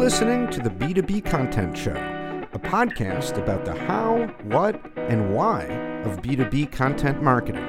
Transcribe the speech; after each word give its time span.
listening 0.00 0.48
to 0.48 0.60
the 0.60 0.70
B2B 0.70 1.22
Content 1.26 1.76
Show, 1.76 1.92
a 2.54 2.58
podcast 2.58 3.36
about 3.36 3.66
the 3.66 3.74
how, 3.74 4.34
what, 4.44 4.80
and 4.96 5.34
why 5.34 5.64
of 6.06 6.22
B2B 6.22 6.72
content 6.72 7.22
marketing. 7.22 7.62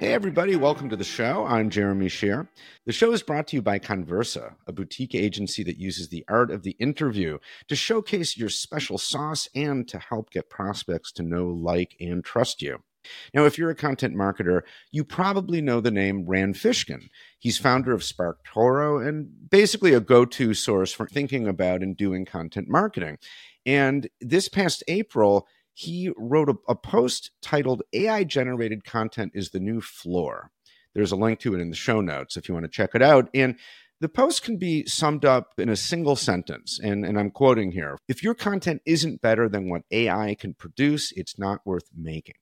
Hey, 0.00 0.12
everybody, 0.12 0.56
welcome 0.56 0.88
to 0.88 0.96
the 0.96 1.04
show. 1.04 1.46
I'm 1.46 1.70
Jeremy 1.70 2.08
Shear. 2.08 2.50
The 2.86 2.92
show 2.92 3.12
is 3.12 3.22
brought 3.22 3.46
to 3.46 3.56
you 3.56 3.62
by 3.62 3.78
Connversa, 3.78 4.56
a 4.66 4.72
boutique 4.72 5.14
agency 5.14 5.62
that 5.62 5.78
uses 5.78 6.08
the 6.08 6.24
art 6.26 6.50
of 6.50 6.64
the 6.64 6.74
interview 6.80 7.38
to 7.68 7.76
showcase 7.76 8.36
your 8.36 8.48
special 8.48 8.98
sauce 8.98 9.48
and 9.54 9.86
to 9.86 10.00
help 10.00 10.30
get 10.30 10.50
prospects 10.50 11.12
to 11.12 11.22
know, 11.22 11.46
like, 11.46 11.94
and 12.00 12.24
trust 12.24 12.60
you. 12.62 12.82
Now, 13.32 13.44
if 13.44 13.58
you're 13.58 13.70
a 13.70 13.74
content 13.74 14.14
marketer, 14.14 14.62
you 14.90 15.04
probably 15.04 15.60
know 15.60 15.80
the 15.80 15.90
name 15.90 16.24
Rand 16.26 16.54
Fishkin. 16.54 17.08
He's 17.44 17.58
founder 17.58 17.92
of 17.92 18.00
SparkToro 18.00 19.06
and 19.06 19.50
basically 19.50 19.92
a 19.92 20.00
go 20.00 20.24
to 20.24 20.54
source 20.54 20.94
for 20.94 21.06
thinking 21.06 21.46
about 21.46 21.82
and 21.82 21.94
doing 21.94 22.24
content 22.24 22.68
marketing. 22.70 23.18
And 23.66 24.08
this 24.18 24.48
past 24.48 24.82
April, 24.88 25.46
he 25.74 26.10
wrote 26.16 26.48
a, 26.48 26.54
a 26.66 26.74
post 26.74 27.32
titled 27.42 27.82
AI 27.92 28.24
Generated 28.24 28.86
Content 28.86 29.32
is 29.34 29.50
the 29.50 29.60
New 29.60 29.82
Floor. 29.82 30.52
There's 30.94 31.12
a 31.12 31.16
link 31.16 31.38
to 31.40 31.54
it 31.54 31.60
in 31.60 31.68
the 31.68 31.76
show 31.76 32.00
notes 32.00 32.38
if 32.38 32.48
you 32.48 32.54
want 32.54 32.64
to 32.64 32.70
check 32.70 32.94
it 32.94 33.02
out. 33.02 33.28
And 33.34 33.56
the 34.00 34.08
post 34.08 34.42
can 34.42 34.56
be 34.56 34.86
summed 34.86 35.26
up 35.26 35.52
in 35.58 35.68
a 35.68 35.76
single 35.76 36.16
sentence, 36.16 36.80
and, 36.82 37.04
and 37.04 37.20
I'm 37.20 37.30
quoting 37.30 37.72
here 37.72 37.98
If 38.08 38.22
your 38.22 38.34
content 38.34 38.80
isn't 38.86 39.20
better 39.20 39.50
than 39.50 39.68
what 39.68 39.82
AI 39.90 40.34
can 40.34 40.54
produce, 40.54 41.12
it's 41.14 41.38
not 41.38 41.60
worth 41.66 41.90
making. 41.94 42.36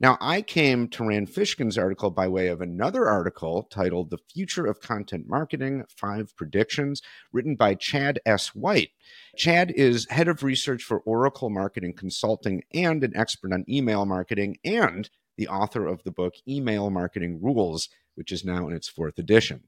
Now, 0.00 0.16
I 0.20 0.42
came 0.42 0.88
to 0.88 1.04
Rand 1.04 1.28
Fishkin's 1.28 1.76
article 1.76 2.10
by 2.10 2.26
way 2.28 2.48
of 2.48 2.60
another 2.60 3.06
article 3.06 3.68
titled 3.70 4.10
The 4.10 4.18
Future 4.32 4.66
of 4.66 4.80
Content 4.80 5.26
Marketing 5.28 5.84
Five 5.94 6.34
Predictions, 6.36 7.02
written 7.32 7.54
by 7.54 7.74
Chad 7.74 8.20
S. 8.24 8.54
White. 8.54 8.90
Chad 9.36 9.70
is 9.70 10.08
head 10.10 10.28
of 10.28 10.42
research 10.42 10.82
for 10.82 11.00
Oracle 11.00 11.50
Marketing 11.50 11.92
Consulting 11.92 12.62
and 12.72 13.04
an 13.04 13.16
expert 13.16 13.52
on 13.52 13.64
email 13.68 14.06
marketing, 14.06 14.56
and 14.64 15.10
the 15.36 15.48
author 15.48 15.86
of 15.86 16.02
the 16.04 16.12
book 16.12 16.34
Email 16.48 16.90
Marketing 16.90 17.38
Rules, 17.42 17.88
which 18.14 18.32
is 18.32 18.44
now 18.44 18.68
in 18.68 18.74
its 18.74 18.88
fourth 18.88 19.18
edition. 19.18 19.64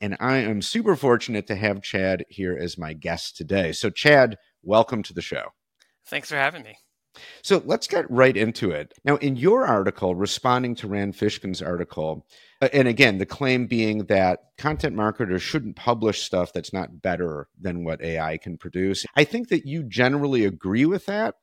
And 0.00 0.16
I 0.18 0.38
am 0.38 0.62
super 0.62 0.96
fortunate 0.96 1.46
to 1.46 1.54
have 1.54 1.82
Chad 1.82 2.24
here 2.28 2.58
as 2.60 2.76
my 2.76 2.92
guest 2.92 3.36
today. 3.36 3.72
So, 3.72 3.90
Chad, 3.90 4.36
welcome 4.62 5.02
to 5.04 5.14
the 5.14 5.22
show. 5.22 5.50
Thanks 6.06 6.28
for 6.28 6.36
having 6.36 6.64
me. 6.64 6.76
So 7.42 7.62
let's 7.64 7.86
get 7.86 8.10
right 8.10 8.36
into 8.36 8.70
it. 8.70 8.94
Now, 9.04 9.16
in 9.16 9.36
your 9.36 9.66
article, 9.66 10.14
responding 10.14 10.74
to 10.76 10.88
Rand 10.88 11.14
Fishkin's 11.14 11.60
article, 11.60 12.26
uh, 12.60 12.68
and 12.72 12.88
again, 12.88 13.18
the 13.18 13.26
claim 13.26 13.66
being 13.66 14.06
that 14.06 14.40
content 14.56 14.96
marketers 14.96 15.42
shouldn't 15.42 15.76
publish 15.76 16.22
stuff 16.22 16.52
that's 16.52 16.72
not 16.72 17.02
better 17.02 17.48
than 17.60 17.84
what 17.84 18.02
AI 18.02 18.38
can 18.38 18.56
produce. 18.56 19.04
I 19.16 19.24
think 19.24 19.48
that 19.48 19.66
you 19.66 19.82
generally 19.82 20.44
agree 20.44 20.86
with 20.86 21.06
that. 21.06 21.34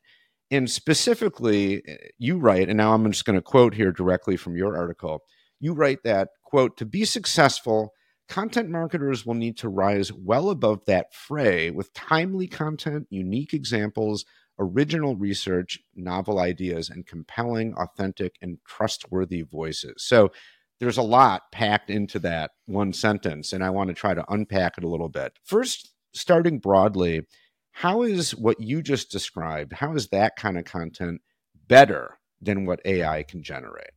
And 0.52 0.70
specifically, 0.70 1.84
uh, 1.88 1.96
you 2.18 2.40
write, 2.40 2.70
and 2.70 2.78
now 2.78 2.94
I'm 2.94 3.12
just 3.12 3.26
going 3.26 3.36
to 3.36 3.42
quote 3.42 3.76
here 3.76 3.92
directly 3.92 4.38
from 4.38 4.56
your 4.56 4.76
article. 4.76 5.22
You 5.60 5.74
write 5.74 6.04
that, 6.04 6.30
quote, 6.44 6.78
to 6.78 6.86
be 6.86 7.06
successful, 7.06 7.94
content 8.28 8.70
marketers 8.70 9.26
will 9.26 9.36
need 9.36 9.58
to 9.58 9.70
rise 9.70 10.12
well 10.14 10.50
above 10.50 10.86
that 10.86 11.14
fray 11.14 11.70
with 11.70 11.94
timely 11.94 12.48
content, 12.48 13.08
unique 13.10 13.54
examples, 13.54 14.26
original 14.60 15.16
research, 15.16 15.80
novel 15.96 16.40
ideas, 16.40 16.90
and 16.90 17.06
compelling, 17.06 17.74
authentic, 17.76 18.36
and 18.42 18.58
trustworthy 18.66 19.42
voices. 19.42 20.04
So 20.04 20.32
there's 20.80 20.98
a 20.98 21.04
lot 21.04 21.52
packed 21.52 21.90
into 21.90 22.20
that 22.20 22.52
one 22.66 22.94
sentence, 22.94 23.54
and 23.54 23.64
I 23.64 23.70
want 23.70 23.88
to 23.90 23.94
try 23.94 24.14
to 24.14 24.26
unpack 24.30 24.78
it 24.78 24.84
a 24.84 24.88
little 24.90 25.10
bit. 25.10 25.34
First, 25.44 25.94
starting 26.14 26.60
broadly, 26.60 27.26
how 27.72 28.04
is 28.04 28.36
what 28.36 28.60
you 28.60 28.82
just 28.82 29.12
described, 29.12 29.74
how 29.74 29.94
is 29.94 30.10
that 30.10 30.36
kind 30.36 30.58
of 30.58 30.66
content 30.66 31.22
better 31.68 32.18
than 32.42 32.66
what 32.66 32.82
AI 32.86 33.24
can 33.24 33.44
generate? 33.44 33.92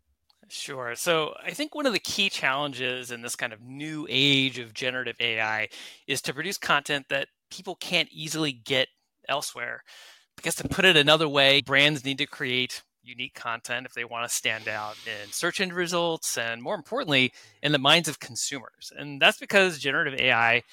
Sure. 0.49 0.95
So 0.95 1.35
I 1.43 1.53
think 1.53 1.75
one 1.75 1.87
of 1.87 1.95
the 1.95 1.99
key 1.99 2.29
challenges 2.29 3.11
in 3.11 3.23
this 3.23 3.37
kind 3.37 3.55
of 3.55 3.63
new 3.63 4.07
age 4.11 4.59
of 4.59 4.75
generative 4.75 5.17
AI 5.19 5.69
is 6.07 6.21
to 6.23 6.35
produce 6.35 6.59
content 6.59 7.07
that 7.09 7.29
people 7.51 7.75
can't 7.77 8.09
easily 8.13 8.53
get 8.53 8.89
elsewhere. 9.29 9.83
I 10.43 10.47
guess 10.47 10.57
to 10.57 10.67
put 10.67 10.85
it 10.85 10.97
another 10.97 11.29
way, 11.29 11.61
brands 11.61 12.05
need 12.05 12.19
to 12.19 12.27
create 12.27 12.83
unique 13.05 13.33
content 13.33 13.87
if 13.87 13.95
they 13.95 14.05
want 14.05 14.29
to 14.29 14.35
stand 14.35 14.67
out 14.67 14.97
in 15.07 15.31
search 15.31 15.61
engine 15.61 15.77
results 15.77 16.37
and 16.37 16.61
more 16.61 16.75
importantly 16.75 17.33
in 17.63 17.71
the 17.71 17.79
minds 17.79 18.09
of 18.09 18.19
consumers. 18.19 18.93
And 18.97 19.23
that's 19.23 19.39
because 19.39 19.79
generative 19.79 20.19
AI 20.19 20.65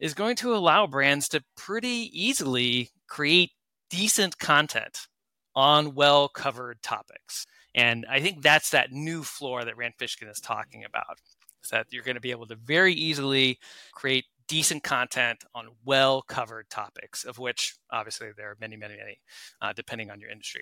is 0.00 0.12
going 0.12 0.34
to 0.36 0.56
allow 0.56 0.88
brands 0.88 1.28
to 1.28 1.44
pretty 1.56 2.10
easily 2.12 2.90
create 3.06 3.52
decent 3.90 4.40
content 4.40 5.06
on 5.54 5.94
well 5.94 6.26
covered 6.26 6.82
topics. 6.82 7.46
And 7.76 8.04
I 8.10 8.18
think 8.18 8.42
that's 8.42 8.70
that 8.70 8.90
new 8.90 9.22
floor 9.22 9.64
that 9.64 9.76
Rand 9.76 9.94
Fishkin 10.00 10.28
is 10.28 10.40
talking 10.40 10.84
about. 10.84 11.20
Is 11.62 11.70
that 11.70 11.86
you're 11.92 12.02
going 12.02 12.16
to 12.16 12.20
be 12.20 12.32
able 12.32 12.48
to 12.48 12.56
very 12.56 12.92
easily 12.92 13.60
create 13.92 14.24
decent 14.52 14.82
content 14.82 15.42
on 15.54 15.68
well 15.82 16.20
covered 16.20 16.68
topics, 16.68 17.24
of 17.24 17.38
which 17.38 17.74
obviously 17.90 18.28
there 18.36 18.50
are 18.50 18.56
many, 18.60 18.76
many, 18.76 18.94
many, 18.98 19.16
uh, 19.62 19.72
depending 19.72 20.10
on 20.10 20.20
your 20.20 20.28
industry. 20.28 20.60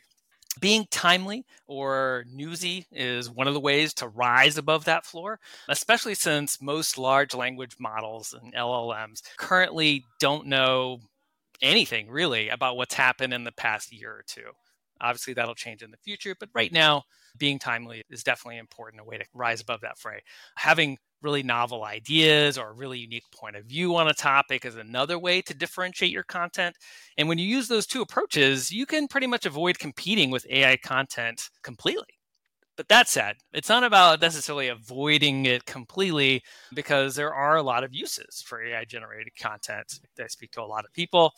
Being 0.61 0.87
timely 0.93 1.45
or 1.67 2.25
newsy 2.33 2.87
is 2.93 3.29
one 3.29 3.49
of 3.49 3.55
the 3.55 3.59
ways 3.59 3.93
to 3.95 4.07
rise 4.07 4.57
above 4.57 4.85
that 4.85 5.05
floor, 5.05 5.41
especially 5.69 6.15
since 6.15 6.63
most 6.63 6.99
large 6.99 7.35
language 7.35 7.75
models 7.81 8.33
and 8.33 8.55
LLMs 8.55 9.23
currently 9.37 10.05
don't 10.21 10.47
know 10.47 11.01
anything 11.61 12.09
really 12.09 12.49
about 12.49 12.77
what's 12.77 12.95
happened 12.95 13.35
in 13.35 13.43
the 13.43 13.51
past 13.51 13.93
year 13.93 14.13
or 14.13 14.23
two. 14.25 14.53
Obviously, 15.01 15.35
that'll 15.35 15.57
change 15.57 15.83
in 15.83 15.91
the 15.91 15.97
future, 15.97 16.37
but 16.39 16.49
right 16.55 16.73
now, 16.73 17.03
being 17.39 17.59
timely 17.59 18.03
is 18.11 18.23
definitely 18.25 18.59
important, 18.59 19.01
a 19.01 19.05
way 19.05 19.19
to 19.19 19.25
rise 19.35 19.61
above 19.61 19.81
that 19.83 19.99
fray. 19.99 20.23
Having 20.57 20.99
really 21.23 21.43
novel 21.43 21.85
ideas 21.85 22.57
or 22.57 22.71
a 22.71 22.73
really 22.73 22.99
unique 22.99 23.25
point 23.35 23.57
of 23.57 23.65
view 23.67 23.97
on 23.97 24.09
a 24.09 24.15
topic 24.15 24.65
is 24.65 24.77
another 24.77 25.19
way 25.19 25.43
to 25.43 25.55
differentiate 25.55 26.11
your 26.11 26.23
content. 26.25 26.77
And 27.19 27.29
when 27.29 27.39
you 27.39 27.47
use 27.47 27.69
those 27.69 27.87
two 27.87 28.01
approaches, 28.03 28.71
you 28.71 28.87
can 28.87 29.07
pretty 29.09 29.27
much 29.27 29.45
avoid 29.47 29.79
competing 29.79 30.31
with 30.31 30.47
AI 30.51 30.77
content 30.79 31.51
completely. 31.63 32.20
But 32.81 32.89
that 32.89 33.11
said, 33.11 33.37
it's 33.53 33.69
not 33.69 33.85
about 33.85 34.23
necessarily 34.23 34.69
avoiding 34.69 35.45
it 35.45 35.67
completely 35.67 36.43
because 36.75 37.15
there 37.15 37.35
are 37.35 37.57
a 37.57 37.63
lot 37.63 37.85
of 37.85 37.93
uses 37.93 38.41
for 38.41 38.65
AI 38.65 38.87
generated 38.87 39.37
content. 39.39 40.01
I 40.19 40.27
speak 40.29 40.53
to 40.53 40.63
a 40.63 40.65
lot 40.65 40.87
of 40.87 40.93
people. 40.95 41.35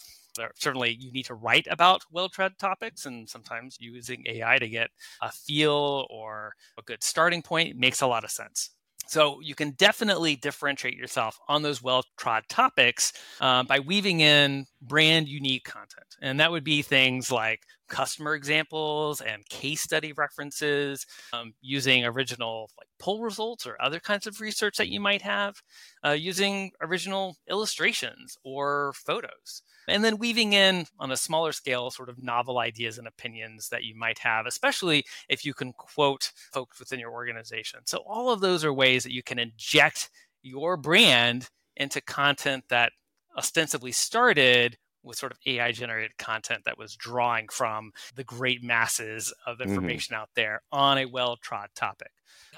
Certainly, 0.54 0.98
you 1.00 1.10
need 1.10 1.24
to 1.24 1.34
write 1.34 1.66
about 1.68 2.02
well 2.12 2.28
tread 2.28 2.52
topics, 2.60 3.06
and 3.06 3.28
sometimes 3.28 3.76
using 3.80 4.22
AI 4.28 4.58
to 4.58 4.68
get 4.68 4.90
a 5.20 5.32
feel 5.32 6.06
or 6.10 6.52
a 6.78 6.82
good 6.82 7.02
starting 7.02 7.42
point 7.42 7.76
makes 7.76 8.02
a 8.02 8.06
lot 8.06 8.22
of 8.22 8.30
sense. 8.30 8.70
So 9.08 9.40
you 9.40 9.56
can 9.56 9.72
definitely 9.72 10.36
differentiate 10.36 10.96
yourself 10.96 11.38
on 11.48 11.62
those 11.62 11.82
well 11.82 12.04
trod 12.16 12.44
topics 12.48 13.12
uh, 13.40 13.64
by 13.64 13.80
weaving 13.80 14.20
in 14.20 14.66
brand 14.80 15.28
unique 15.28 15.64
content. 15.64 16.06
And 16.22 16.38
that 16.38 16.52
would 16.52 16.62
be 16.64 16.82
things 16.82 17.32
like 17.32 17.62
customer 17.88 18.34
examples 18.34 19.20
and 19.20 19.46
case 19.48 19.80
study 19.80 20.12
references, 20.12 21.06
um, 21.32 21.52
using 21.60 22.04
original 22.04 22.70
like 22.78 22.88
poll 22.98 23.22
results 23.22 23.66
or 23.66 23.80
other 23.80 24.00
kinds 24.00 24.26
of 24.26 24.40
research 24.40 24.76
that 24.76 24.88
you 24.88 25.00
might 25.00 25.22
have, 25.22 25.56
uh, 26.04 26.10
using 26.10 26.70
original 26.80 27.36
illustrations 27.48 28.36
or 28.44 28.92
photos 28.94 29.62
and 29.88 30.04
then 30.04 30.18
weaving 30.18 30.52
in 30.52 30.86
on 30.98 31.10
a 31.10 31.16
smaller 31.16 31.52
scale 31.52 31.90
sort 31.90 32.08
of 32.08 32.22
novel 32.22 32.58
ideas 32.58 32.98
and 32.98 33.06
opinions 33.06 33.68
that 33.68 33.84
you 33.84 33.96
might 33.96 34.18
have, 34.18 34.46
especially 34.46 35.04
if 35.28 35.44
you 35.44 35.54
can 35.54 35.72
quote 35.72 36.32
folks 36.52 36.78
within 36.78 37.00
your 37.00 37.12
organization. 37.12 37.80
So, 37.86 37.98
all 38.06 38.30
of 38.30 38.40
those 38.40 38.64
are 38.64 38.72
ways 38.72 39.02
that 39.04 39.12
you 39.12 39.22
can 39.22 39.38
inject 39.38 40.10
your 40.42 40.76
brand 40.76 41.48
into 41.76 42.00
content 42.00 42.64
that 42.68 42.92
ostensibly 43.36 43.92
started 43.92 44.76
with 45.02 45.18
sort 45.18 45.32
of 45.32 45.38
AI 45.46 45.72
generated 45.72 46.16
content 46.18 46.62
that 46.64 46.78
was 46.78 46.96
drawing 46.96 47.48
from 47.48 47.92
the 48.14 48.24
great 48.24 48.62
masses 48.62 49.32
of 49.46 49.58
mm-hmm. 49.58 49.70
information 49.70 50.14
mm-hmm. 50.14 50.22
out 50.22 50.30
there 50.34 50.62
on 50.70 50.98
a 50.98 51.06
well 51.06 51.36
trod 51.36 51.68
topic. 51.74 52.10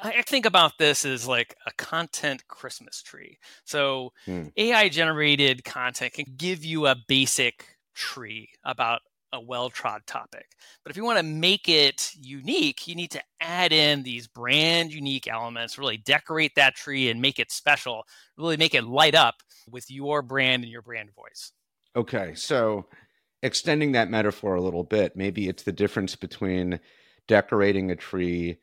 I 0.03 0.23
think 0.23 0.45
about 0.45 0.79
this 0.79 1.05
as 1.05 1.27
like 1.27 1.55
a 1.67 1.73
content 1.73 2.47
Christmas 2.49 3.03
tree. 3.03 3.39
So 3.65 4.13
mm. 4.27 4.53
AI 4.57 4.89
generated 4.89 5.65
content 5.65 6.15
can 6.15 6.27
give 6.37 6.65
you 6.65 6.87
a 6.87 6.97
basic 7.09 7.77
tree 7.95 8.51
about 8.65 9.03
a 9.33 9.41
well 9.41 9.69
trod 9.69 10.03
topic. 10.07 10.47
But 10.83 10.91
if 10.91 10.97
you 10.97 11.05
want 11.05 11.19
to 11.19 11.25
make 11.25 11.69
it 11.69 12.11
unique, 12.19 12.87
you 12.87 12.95
need 12.95 13.11
to 13.13 13.23
add 13.41 13.73
in 13.73 14.03
these 14.03 14.27
brand 14.27 14.93
unique 14.93 15.29
elements, 15.29 15.79
really 15.79 15.97
decorate 15.97 16.55
that 16.57 16.77
tree 16.77 17.11
and 17.11 17.21
make 17.21 17.39
it 17.39 17.51
special, 17.51 18.05
really 18.37 18.57
make 18.57 18.75
it 18.75 18.85
light 18.85 19.15
up 19.15 19.37
with 19.71 19.91
your 19.91 20.23
brand 20.23 20.63
and 20.63 20.73
your 20.73 20.83
brand 20.83 21.11
voice. 21.15 21.53
Okay. 21.97 22.35
So 22.35 22.87
extending 23.43 23.93
that 23.93 24.11
metaphor 24.11 24.55
a 24.55 24.63
little 24.63 24.85
bit, 24.85 25.17
maybe 25.17 25.49
it's 25.49 25.63
the 25.63 25.73
difference 25.73 26.17
between 26.17 26.81
decorating 27.27 27.91
a 27.91 27.97
tree 27.97 28.59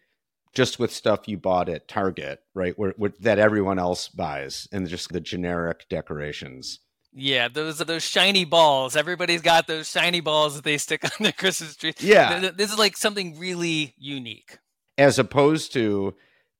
just 0.54 0.80
with 0.80 0.92
stuff 0.92 1.28
you 1.28 1.38
bought 1.38 1.70
at 1.70 1.88
Target, 1.88 2.42
right? 2.54 2.78
Where, 2.78 2.94
where, 2.98 3.14
that 3.22 3.40
everyone 3.40 3.80
else 3.80 4.10
buys 4.10 4.68
and 4.72 4.88
just 4.88 5.12
the 5.12 5.22
generic 5.22 5.86
decorations 5.90 6.80
Yeah, 7.14 7.48
those 7.48 7.82
are 7.82 7.86
those 7.86 8.04
shiny 8.04 8.46
balls. 8.46 8.96
Everybody's 8.96 9.42
got 9.42 9.68
those 9.68 9.90
shiny 9.90 10.20
balls 10.20 10.56
that 10.56 10.64
they 10.64 10.78
stick 10.78 11.04
on 11.06 11.12
their 11.20 11.32
Christmas 11.32 11.76
tree. 11.76 11.94
Yeah. 12.00 12.52
This 12.52 12.72
is 12.72 12.80
like 12.80 12.98
something 12.98 13.38
really 13.40 13.94
unique. 13.98 14.58
As 14.98 15.20
opposed 15.20 15.74
to 15.74 16.16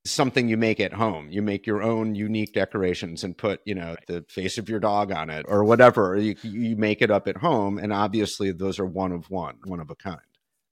something 0.06 0.48
you 0.48 0.58
make 0.58 0.80
at 0.80 0.94
home. 0.94 1.30
You 1.30 1.42
make 1.42 1.68
your 1.68 1.82
own 1.82 2.16
unique 2.16 2.54
decorations 2.54 3.24
and 3.24 3.38
put, 3.38 3.62
you 3.66 3.76
know, 3.76 3.96
the 4.08 4.26
face 4.30 4.58
of 4.58 4.68
your 4.70 4.80
dog 4.80 5.12
on 5.12 5.30
it 5.30 5.46
or 5.48 5.64
whatever. 5.64 6.18
You, 6.18 6.36
you 6.42 6.76
make 6.76 7.02
it 7.02 7.12
up 7.12 7.28
at 7.28 7.38
home. 7.38 7.78
And 7.78 7.94
obviously, 7.94 8.52
those 8.52 8.80
are 8.80 8.86
one 8.86 9.12
of 9.12 9.30
one, 9.30 9.58
one 9.66 9.80
of 9.80 9.90
a 9.90 9.96
kind. 9.96 10.20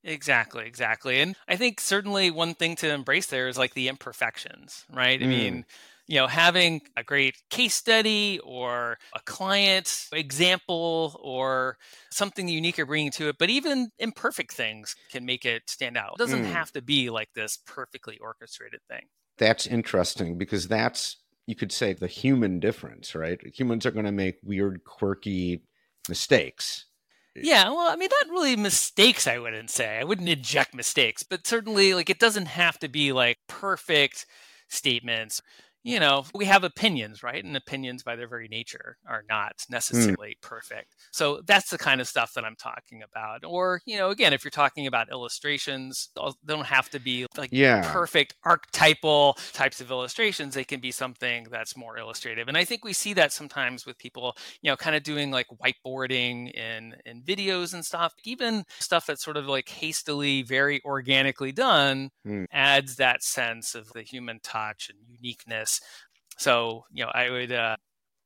Exactly, 0.03 0.65
exactly. 0.65 1.19
And 1.19 1.35
I 1.47 1.57
think 1.57 1.79
certainly 1.79 2.31
one 2.31 2.53
thing 2.55 2.75
to 2.77 2.91
embrace 2.91 3.27
there 3.27 3.47
is 3.47 3.57
like 3.57 3.73
the 3.73 3.89
imperfections, 3.89 4.85
right? 4.91 5.21
I 5.21 5.25
Mm. 5.25 5.29
mean, 5.29 5.65
you 6.09 6.15
know, 6.15 6.25
having 6.25 6.81
a 6.97 7.03
great 7.03 7.35
case 7.51 7.75
study 7.75 8.39
or 8.43 8.97
a 9.13 9.19
client 9.27 10.07
example 10.11 11.19
or 11.23 11.77
something 12.09 12.47
unique 12.47 12.77
you're 12.77 12.87
bringing 12.87 13.11
to 13.11 13.29
it, 13.29 13.35
but 13.37 13.51
even 13.51 13.91
imperfect 13.99 14.51
things 14.51 14.95
can 15.11 15.23
make 15.23 15.45
it 15.45 15.69
stand 15.69 15.95
out. 15.97 16.13
It 16.15 16.17
doesn't 16.17 16.45
Mm. 16.45 16.51
have 16.51 16.71
to 16.71 16.81
be 16.81 17.11
like 17.11 17.29
this 17.35 17.57
perfectly 17.63 18.17
orchestrated 18.17 18.81
thing. 18.89 19.05
That's 19.37 19.67
interesting 19.67 20.39
because 20.39 20.67
that's, 20.67 21.17
you 21.45 21.55
could 21.55 21.71
say, 21.71 21.93
the 21.93 22.07
human 22.07 22.59
difference, 22.59 23.13
right? 23.13 23.39
Humans 23.55 23.85
are 23.85 23.91
going 23.91 24.05
to 24.05 24.11
make 24.11 24.37
weird, 24.41 24.83
quirky 24.85 25.61
mistakes. 26.09 26.85
Yeah, 27.35 27.69
well, 27.69 27.87
I 27.87 27.95
mean, 27.95 28.09
not 28.11 28.31
really 28.31 28.55
mistakes, 28.55 29.27
I 29.27 29.37
wouldn't 29.37 29.69
say. 29.69 29.99
I 29.99 30.03
wouldn't 30.03 30.27
inject 30.27 30.73
mistakes, 30.73 31.21
but 31.21 31.45
certainly, 31.45 31.93
like, 31.93 32.09
it 32.09 32.19
doesn't 32.19 32.47
have 32.47 32.79
to 32.79 32.89
be 32.89 33.11
like 33.13 33.37
perfect 33.47 34.25
statements. 34.67 35.41
You 35.83 35.99
know, 35.99 36.25
we 36.35 36.43
have 36.45 36.65
opinions, 36.65 37.23
right? 37.23 37.43
And 37.43 37.55
opinions, 37.55 38.03
by 38.03 38.17
their 38.17 38.27
very 38.27 38.49
nature, 38.49 38.97
are 39.07 39.23
not 39.29 39.65
necessarily 39.69 40.37
perfect. 40.41 40.95
So 41.13 41.41
that's 41.45 41.69
the 41.69 41.77
kind 41.77 42.01
of 42.01 42.07
stuff 42.07 42.33
that 42.33 42.43
I'm 42.43 42.57
talking 42.57 43.01
about. 43.01 43.45
Or, 43.45 43.81
you 43.85 43.97
know, 43.97 44.09
again, 44.09 44.33
if 44.33 44.43
you're 44.43 44.51
talking 44.51 44.87
about 44.87 45.09
illustrations, 45.11 46.09
they 46.17 46.53
don't 46.53 46.65
have 46.65 46.89
to 46.89 46.99
be 46.99 47.27
like 47.37 47.51
Yeah. 47.51 47.81
perfect 47.81 48.35
archetypal 48.43 49.35
types 49.53 49.79
of 49.79 49.89
illustrations. 49.89 50.53
They 50.53 50.65
can 50.65 50.81
be 50.81 50.91
something 50.91 51.45
that's 51.49 51.77
more 51.77 51.97
illustrative. 51.97 52.49
And 52.49 52.57
I 52.57 52.65
think 52.65 52.83
we 52.83 52.91
see 52.91 53.13
that 53.13 53.31
sometimes 53.31 53.85
with 53.85 53.97
people, 53.97 54.35
you 54.61 54.69
know, 54.69 54.75
kind 54.75 54.97
of 54.97 55.03
doing 55.03 55.31
like 55.31 55.47
whiteboarding 55.63 56.51
in 56.53 56.95
in 57.05 57.23
videos 57.23 57.73
and 57.73 57.85
stuff. 57.85 58.13
Even 58.25 58.65
stuff 58.79 59.05
that's 59.05 59.23
sort 59.23 59.37
of 59.37 59.45
like 59.47 59.69
hastily, 59.69 60.41
very 60.41 60.81
organically 60.83 61.53
done 61.53 62.09
Hmm. 62.25 62.45
adds 62.51 62.95
that 62.95 63.21
sense 63.23 63.75
of 63.75 63.91
the 63.93 64.01
human 64.01 64.39
touch 64.41 64.89
and 64.89 64.99
uniqueness. 65.07 65.68
So, 66.37 66.85
you 66.91 67.03
know, 67.05 67.11
I 67.13 67.29
would 67.29 67.51
uh, 67.51 67.75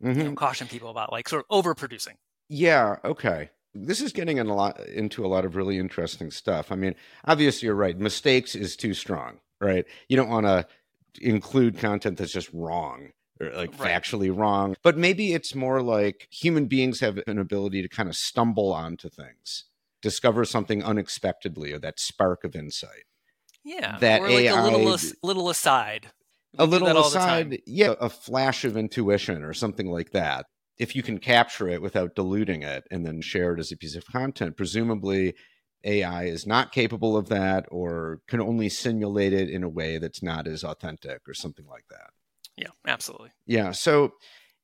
Mhm. 0.01 0.17
you 0.17 0.23
know, 0.25 0.35
caution 0.35 0.67
people 0.67 0.89
about 0.89 1.11
like 1.11 1.27
sort 1.29 1.45
of 1.49 1.63
overproducing. 1.63 2.15
Yeah, 2.49 2.97
okay. 3.03 3.49
This 3.73 4.01
is 4.01 4.11
getting 4.13 4.37
in 4.37 4.47
a 4.47 4.55
lot 4.55 4.79
into 4.87 5.25
a 5.25 5.27
lot 5.27 5.45
of 5.45 5.55
really 5.55 5.77
interesting 5.79 6.29
stuff. 6.29 6.71
I 6.71 6.75
mean, 6.75 6.93
obviously 7.25 7.65
you're 7.67 7.75
right. 7.75 7.97
Mistakes 7.97 8.53
is 8.53 8.75
too 8.75 8.93
strong, 8.93 9.39
right? 9.59 9.85
You 10.09 10.17
don't 10.17 10.29
want 10.29 10.45
to 10.45 10.67
include 11.21 11.77
content 11.79 12.17
that's 12.17 12.31
just 12.33 12.51
wrong 12.53 13.11
or 13.39 13.49
like 13.51 13.71
Right. 13.79 14.01
factually 14.03 14.35
wrong. 14.35 14.75
But 14.83 14.97
maybe 14.97 15.33
it's 15.33 15.55
more 15.55 15.81
like 15.81 16.27
human 16.31 16.65
beings 16.67 16.99
have 16.99 17.19
an 17.25 17.39
ability 17.39 17.81
to 17.81 17.89
kind 17.89 18.09
of 18.09 18.15
stumble 18.15 18.71
onto 18.73 19.09
things, 19.09 19.65
discover 20.01 20.45
something 20.45 20.83
unexpectedly 20.83 21.71
or 21.73 21.79
that 21.79 21.99
spark 21.99 22.43
of 22.43 22.55
insight. 22.55 23.05
Yeah. 23.63 23.97
That 23.99 24.21
or 24.21 24.29
like 24.29 24.49
a 24.49 24.61
little 24.61 24.81
AI 24.93 25.11
little 25.23 25.49
aside. 25.49 26.11
A 26.57 26.65
little 26.65 26.97
aside, 26.99 27.61
yeah, 27.65 27.93
a 27.99 28.09
flash 28.09 28.65
of 28.65 28.77
intuition 28.77 29.43
or 29.43 29.53
something 29.53 29.87
like 29.87 30.11
that. 30.11 30.45
If 30.77 30.95
you 30.95 31.03
can 31.03 31.19
capture 31.19 31.67
it 31.67 31.81
without 31.81 32.15
diluting 32.15 32.63
it 32.63 32.85
and 32.89 33.05
then 33.05 33.21
share 33.21 33.53
it 33.53 33.59
as 33.59 33.71
a 33.71 33.77
piece 33.77 33.95
of 33.95 34.05
content, 34.05 34.57
presumably 34.57 35.35
AI 35.83 36.23
is 36.25 36.47
not 36.47 36.71
capable 36.71 37.15
of 37.17 37.29
that 37.29 37.65
or 37.69 38.21
can 38.27 38.41
only 38.41 38.69
simulate 38.69 39.33
it 39.33 39.49
in 39.49 39.63
a 39.63 39.69
way 39.69 39.97
that's 39.97 40.23
not 40.23 40.47
as 40.47 40.63
authentic 40.63 41.21
or 41.27 41.33
something 41.33 41.67
like 41.67 41.85
that. 41.89 42.09
Yeah, 42.55 42.69
absolutely. 42.87 43.31
Yeah. 43.45 43.71
So, 43.71 44.13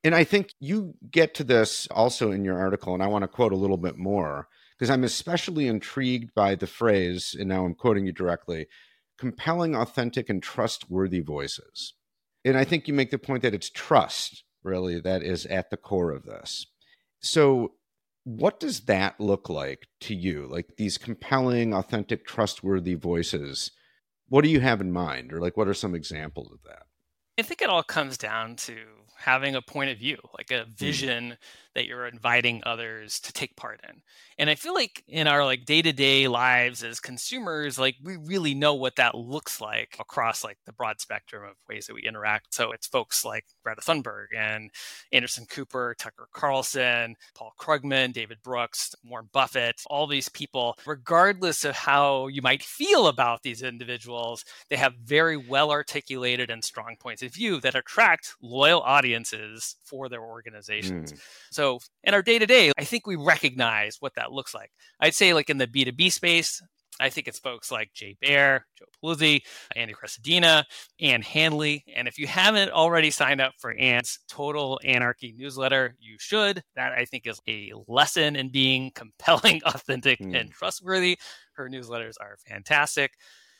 and 0.03 0.15
I 0.15 0.23
think 0.23 0.53
you 0.59 0.95
get 1.11 1.33
to 1.35 1.43
this 1.43 1.87
also 1.91 2.31
in 2.31 2.45
your 2.45 2.57
article, 2.57 2.93
and 2.93 3.03
I 3.03 3.07
want 3.07 3.23
to 3.23 3.27
quote 3.27 3.51
a 3.51 3.57
little 3.57 3.77
bit 3.77 3.97
more 3.97 4.47
because 4.77 4.89
I'm 4.89 5.03
especially 5.03 5.67
intrigued 5.67 6.33
by 6.33 6.55
the 6.55 6.67
phrase, 6.67 7.35
and 7.37 7.49
now 7.49 7.65
I'm 7.65 7.75
quoting 7.75 8.05
you 8.05 8.13
directly 8.13 8.67
compelling, 9.19 9.75
authentic, 9.75 10.29
and 10.29 10.41
trustworthy 10.41 11.19
voices. 11.19 11.93
And 12.45 12.57
I 12.57 12.63
think 12.63 12.87
you 12.87 12.93
make 12.93 13.11
the 13.11 13.17
point 13.17 13.43
that 13.43 13.53
it's 13.53 13.69
trust, 13.69 14.43
really, 14.63 14.99
that 15.01 15.23
is 15.23 15.45
at 15.47 15.69
the 15.69 15.77
core 15.77 16.11
of 16.11 16.23
this. 16.23 16.65
So, 17.19 17.73
what 18.23 18.59
does 18.59 18.81
that 18.81 19.19
look 19.19 19.49
like 19.49 19.87
to 20.01 20.15
you? 20.15 20.47
Like 20.49 20.77
these 20.77 20.97
compelling, 20.97 21.73
authentic, 21.73 22.25
trustworthy 22.25 22.95
voices. 22.95 23.71
What 24.27 24.43
do 24.43 24.49
you 24.49 24.59
have 24.59 24.79
in 24.79 24.91
mind? 24.91 25.33
Or, 25.33 25.39
like, 25.39 25.57
what 25.57 25.67
are 25.67 25.73
some 25.73 25.95
examples 25.95 26.51
of 26.51 26.59
that? 26.65 26.83
I 27.37 27.41
think 27.41 27.61
it 27.61 27.69
all 27.69 27.83
comes 27.83 28.17
down 28.17 28.55
to 28.57 28.75
having 29.17 29.55
a 29.55 29.61
point 29.61 29.89
of 29.89 29.97
view, 29.97 30.17
like 30.37 30.51
a 30.51 30.63
hmm. 30.63 30.71
vision 30.71 31.37
that 31.75 31.85
you're 31.85 32.07
inviting 32.07 32.61
others 32.65 33.19
to 33.19 33.31
take 33.31 33.55
part 33.55 33.79
in. 33.87 34.01
And 34.37 34.49
I 34.49 34.55
feel 34.55 34.73
like 34.73 35.03
in 35.07 35.27
our 35.27 35.43
like 35.45 35.65
day-to-day 35.65 36.27
lives 36.27 36.83
as 36.83 36.99
consumers, 36.99 37.77
like 37.77 37.95
we 38.03 38.15
really 38.17 38.53
know 38.53 38.73
what 38.73 38.95
that 38.95 39.15
looks 39.15 39.61
like 39.61 39.97
across 39.99 40.43
like 40.43 40.57
the 40.65 40.73
broad 40.73 40.99
spectrum 40.99 41.43
of 41.43 41.55
ways 41.67 41.87
that 41.87 41.93
we 41.93 42.07
interact. 42.07 42.53
So 42.53 42.71
it's 42.71 42.87
folks 42.87 43.23
like 43.25 43.45
Greta 43.63 43.81
Thunberg 43.81 44.27
and 44.35 44.71
Anderson 45.11 45.45
Cooper, 45.45 45.95
Tucker 45.99 46.27
Carlson, 46.33 47.15
Paul 47.35 47.53
Krugman, 47.59 48.13
David 48.13 48.37
Brooks, 48.43 48.95
Warren 49.03 49.29
Buffett, 49.31 49.81
all 49.87 50.07
these 50.07 50.29
people, 50.29 50.77
regardless 50.85 51.65
of 51.65 51.75
how 51.75 52.27
you 52.27 52.41
might 52.41 52.63
feel 52.63 53.07
about 53.07 53.43
these 53.43 53.61
individuals, 53.61 54.43
they 54.69 54.77
have 54.77 54.93
very 55.03 55.37
well 55.37 55.69
articulated 55.69 56.49
and 56.49 56.63
strong 56.63 56.95
points 56.99 57.21
of 57.21 57.33
view 57.33 57.59
that 57.59 57.75
attract 57.75 58.35
loyal 58.41 58.81
audiences 58.81 59.75
for 59.83 60.09
their 60.09 60.23
organizations. 60.23 61.11
Hmm. 61.11 61.17
So, 61.51 61.58
in 62.03 62.13
our 62.13 62.21
day 62.21 62.39
to 62.39 62.45
day, 62.45 62.71
I 62.77 62.83
think 62.83 63.05
we 63.07 63.15
recognize 63.15 63.97
what 63.99 64.15
that 64.15 64.31
looks 64.31 64.53
like. 64.53 64.71
I'd 64.99 65.13
say, 65.15 65.33
like 65.33 65.49
in 65.49 65.57
the 65.57 65.67
B2B 65.67 66.11
space, 66.11 66.61
I 67.01 67.09
think 67.09 67.27
it's 67.29 67.39
folks 67.39 67.71
like 67.71 67.93
Jay 67.93 68.17
Baer, 68.21 68.65
Joe 68.77 68.85
Pulizzi, 69.01 69.41
Andy 69.75 69.93
Crestodina, 69.93 70.65
Ann 70.99 71.21
Handley. 71.21 71.85
And 71.95 72.07
if 72.09 72.17
you 72.19 72.27
haven't 72.27 72.71
already 72.71 73.09
signed 73.09 73.39
up 73.39 73.53
for 73.57 73.71
Ann's 73.71 74.19
Total 74.27 74.77
Annarchy 74.83 75.33
newsletter, 75.37 75.95
you 75.99 76.17
should. 76.19 76.61
That 76.75 76.91
I 76.91 77.05
think 77.05 77.25
is 77.25 77.39
a 77.47 77.71
lesson 77.87 78.35
in 78.35 78.49
being 78.51 78.91
compelling, 78.95 79.61
authentic, 79.65 80.19
Hmm. 80.19 80.35
and 80.35 80.51
trustworthy. 80.51 81.17
Her 81.53 81.69
newsletters 81.69 82.15
are 82.19 82.37
fantastic. 82.47 83.13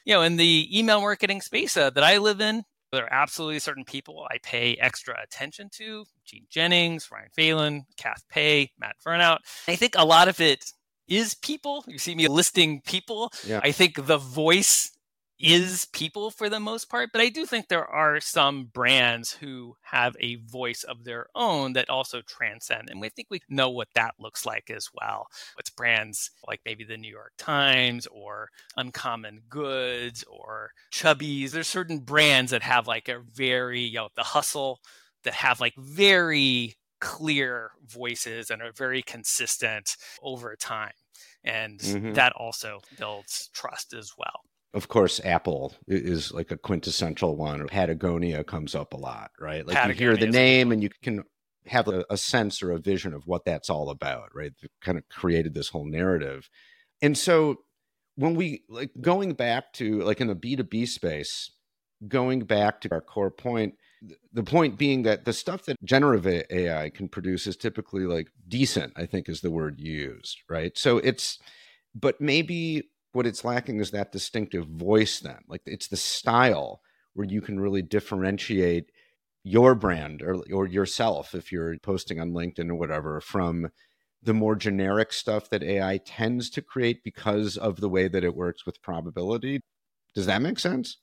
You 0.06 0.16
know, 0.16 0.22
in 0.24 0.36
the 0.38 0.68
email 0.78 1.00
marketing 1.02 1.42
space 1.42 1.78
uh, 1.78 1.92
that 1.92 2.04
I 2.04 2.18
live 2.18 2.42
in, 2.42 2.64
there 2.92 3.06
are 3.06 3.14
absolutely 3.14 3.60
certain 3.60 3.86
people 3.86 4.28
I 4.30 4.38
pay 4.42 4.76
extra 4.76 5.16
attention 5.22 5.70
to 5.74 6.06
Jeanne 6.26 6.48
Jennings, 6.50 7.10
Ryan 7.12 7.30
Phelan, 7.34 7.86
Kath 7.98 8.24
Pay, 8.30 8.72
Matt 8.80 8.96
Vernhout. 9.06 9.40
I 9.68 9.76
think 9.76 9.94
a 9.98 10.06
lot 10.06 10.28
of 10.28 10.40
it 10.40 10.72
is 11.08 11.36
people. 11.36 11.84
You 11.88 11.98
see 11.98 12.16
me 12.16 12.28
listing 12.28 12.82
people. 12.82 13.32
Yeah. 13.46 13.60
I 13.64 13.72
think 13.72 14.06
the 14.06 14.18
voice 14.18 14.92
is 15.40 15.86
people 15.94 16.32
for 16.32 16.50
the 16.50 16.60
most 16.60 16.90
part, 16.90 17.12
but 17.14 17.22
I 17.22 17.30
do 17.30 17.46
think 17.46 17.68
there 17.68 17.86
are 17.88 18.20
some 18.20 18.66
brands 18.66 19.32
who 19.34 19.76
have 19.84 20.16
a 20.20 20.36
voice 20.36 20.84
of 20.84 21.06
their 21.06 21.28
own 21.34 21.74
that 21.74 21.90
also 21.90 22.22
transcend. 22.22 22.90
And 22.90 23.00
we 23.00 23.10
think 23.10 23.30
we 23.32 23.42
know 23.50 23.70
what 23.70 23.88
that 23.96 24.16
looks 24.20 24.46
like 24.46 24.70
as 24.70 24.90
well. 24.94 25.28
It's 25.58 25.70
brands 25.70 26.32
like 26.48 26.62
maybe 26.66 26.84
the 26.84 26.98
New 26.98 27.10
York 27.12 27.34
Times 27.38 28.06
or 28.08 28.50
Uncommon 28.76 29.44
Goods 29.48 30.24
or 30.26 30.72
Chubbies. 30.92 31.52
There's 31.52 31.68
certain 31.70 32.00
brands 32.00 32.52
that 32.52 32.64
have 32.64 32.88
like 32.88 33.08
a 33.08 33.20
very, 33.22 33.82
you 33.82 33.96
know, 34.00 34.10
the 34.16 34.24
hustle 34.24 34.82
that 35.24 35.34
have 35.34 35.60
like 35.60 35.76
very 35.78 36.76
clear 37.02 37.72
voices 37.86 38.50
and 38.52 38.62
are 38.62 38.74
very 38.74 39.02
consistent 39.02 39.96
over 40.22 40.56
time. 40.56 40.92
And 41.44 41.82
Mhm. 41.82 42.14
that 42.14 42.34
also 42.34 42.84
builds 42.98 43.50
trust 43.54 43.94
as 43.94 44.12
well. 44.18 44.42
Of 44.74 44.88
course, 44.88 45.20
Apple 45.24 45.74
is 45.88 46.32
like 46.32 46.52
a 46.52 46.58
quintessential 46.58 47.36
one. 47.36 47.68
Patagonia 47.68 48.44
comes 48.44 48.76
up 48.76 48.94
a 48.94 48.98
lot, 48.98 49.32
right? 49.40 49.66
Like 49.66 49.88
you 49.88 49.94
hear 49.94 50.16
the 50.16 50.20
is 50.20 50.24
a 50.24 50.26
good 50.28 50.34
name 50.34 50.72
and 50.72 50.84
you 50.84 50.90
can 51.02 51.24
have 51.66 51.88
a, 51.88 52.06
a 52.10 52.18
sense 52.18 52.62
or 52.62 52.72
a 52.72 52.80
vision 52.80 53.14
of 53.14 53.26
what 53.26 53.46
that's 53.46 53.70
all 53.70 53.90
about, 53.90 54.30
right? 54.36 54.54
Kind 54.82 54.98
of 54.98 55.08
created 55.10 55.54
this 55.54 55.70
whole 55.70 55.86
narrative. 55.86 56.50
And 57.02 57.18
so 57.18 57.62
when 58.16 58.36
we 58.36 58.64
like 58.70 58.92
going 59.02 59.34
back 59.34 59.74
to 59.74 60.02
like 60.02 60.22
in 60.22 60.28
the 60.28 60.36
B2B 60.36 60.88
space, 60.88 61.52
going 62.08 62.42
back 62.42 62.82
to 62.82 62.92
our 62.92 63.02
core 63.02 63.32
point, 63.32 63.76
the 64.34 64.44
point 64.44 64.78
being 64.78 65.04
that 65.04 65.26
the 65.26 65.34
stuff 65.34 65.66
that 65.66 65.84
generative 65.84 66.46
AI 66.50 66.90
can 66.90 67.10
produce 67.10 67.48
is 67.48 67.58
typically 67.58 68.06
like 68.06 68.28
decent, 68.48 68.94
I 68.96 69.06
think 69.06 69.28
is 69.28 69.42
the 69.42 69.52
word 69.52 69.80
used, 69.80 70.38
right? 70.48 70.78
So 70.78 71.00
it's, 71.00 71.40
but 71.96 72.22
maybe 72.22 72.90
what 73.12 73.26
it's 73.26 73.44
lacking 73.44 73.80
is 73.80 73.92
that 73.92 74.12
distinctive 74.12 74.68
voice 74.68 75.20
then. 75.20 75.40
Like 75.48 75.62
it's 75.66 75.88
the 75.88 75.98
style 75.98 76.82
where 77.14 77.28
you 77.28 77.42
can 77.42 77.60
really 77.60 77.82
differentiate 77.82 78.92
your 79.44 79.74
brand 79.76 80.22
or, 80.22 80.44
or 80.54 80.68
yourself 80.68 81.34
if 81.34 81.52
you're 81.52 81.78
posting 81.80 82.20
on 82.20 82.32
LinkedIn 82.32 82.70
or 82.70 82.76
whatever 82.76 83.20
from 83.22 83.70
the 84.22 84.34
more 84.34 84.56
generic 84.56 85.14
stuff 85.14 85.50
that 85.50 85.64
AI 85.64 85.98
tends 86.06 86.50
to 86.52 86.62
create 86.62 87.04
because 87.04 87.58
of 87.58 87.80
the 87.80 87.90
way 87.90 88.08
that 88.08 88.24
it 88.24 88.36
works 88.36 88.66
with 88.66 88.82
probability. 88.82 89.62
Does 90.14 90.26
that 90.26 90.42
make 90.42 90.60
sense? 90.60 90.98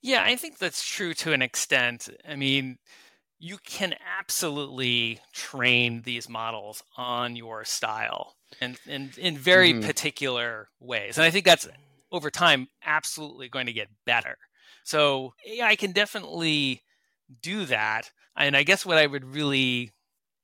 Yeah, 0.00 0.22
I 0.24 0.36
think 0.36 0.58
that's 0.58 0.86
true 0.86 1.14
to 1.14 1.32
an 1.32 1.42
extent. 1.42 2.08
I 2.28 2.36
mean, 2.36 2.78
you 3.44 3.58
can 3.58 3.94
absolutely 4.18 5.20
train 5.34 6.00
these 6.06 6.30
models 6.30 6.82
on 6.96 7.36
your 7.36 7.62
style 7.62 8.36
and, 8.58 8.78
and 8.88 9.18
in 9.18 9.36
very 9.36 9.74
mm-hmm. 9.74 9.86
particular 9.86 10.68
ways. 10.80 11.18
And 11.18 11.26
I 11.26 11.30
think 11.30 11.44
that's 11.44 11.68
over 12.10 12.30
time 12.30 12.68
absolutely 12.82 13.50
going 13.50 13.66
to 13.66 13.72
get 13.74 13.88
better. 14.06 14.38
So 14.82 15.34
AI 15.46 15.76
can 15.76 15.92
definitely 15.92 16.84
do 17.42 17.66
that. 17.66 18.10
And 18.34 18.56
I 18.56 18.62
guess 18.62 18.86
what 18.86 18.96
I 18.96 19.06
would 19.06 19.34
really 19.34 19.92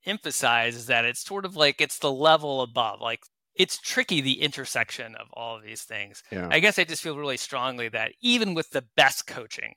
emphasize 0.05 0.75
is 0.75 0.85
that 0.85 1.03
it's 1.03 1.25
sort 1.25 1.45
of 1.45 1.55
like 1.55 1.81
it's 1.81 1.97
the 1.97 2.11
level 2.11 2.61
above. 2.61 3.01
Like 3.01 3.21
it's 3.55 3.79
tricky 3.79 4.21
the 4.21 4.43
intersection 4.43 5.15
of 5.15 5.25
all 5.33 5.57
of 5.57 5.63
these 5.63 5.81
things. 5.81 6.21
Yeah. 6.31 6.49
I 6.51 6.59
guess 6.59 6.77
I 6.77 6.83
just 6.83 7.01
feel 7.01 7.17
really 7.17 7.37
strongly 7.37 7.89
that 7.89 8.11
even 8.21 8.53
with 8.53 8.69
the 8.69 8.85
best 8.95 9.25
coaching, 9.25 9.73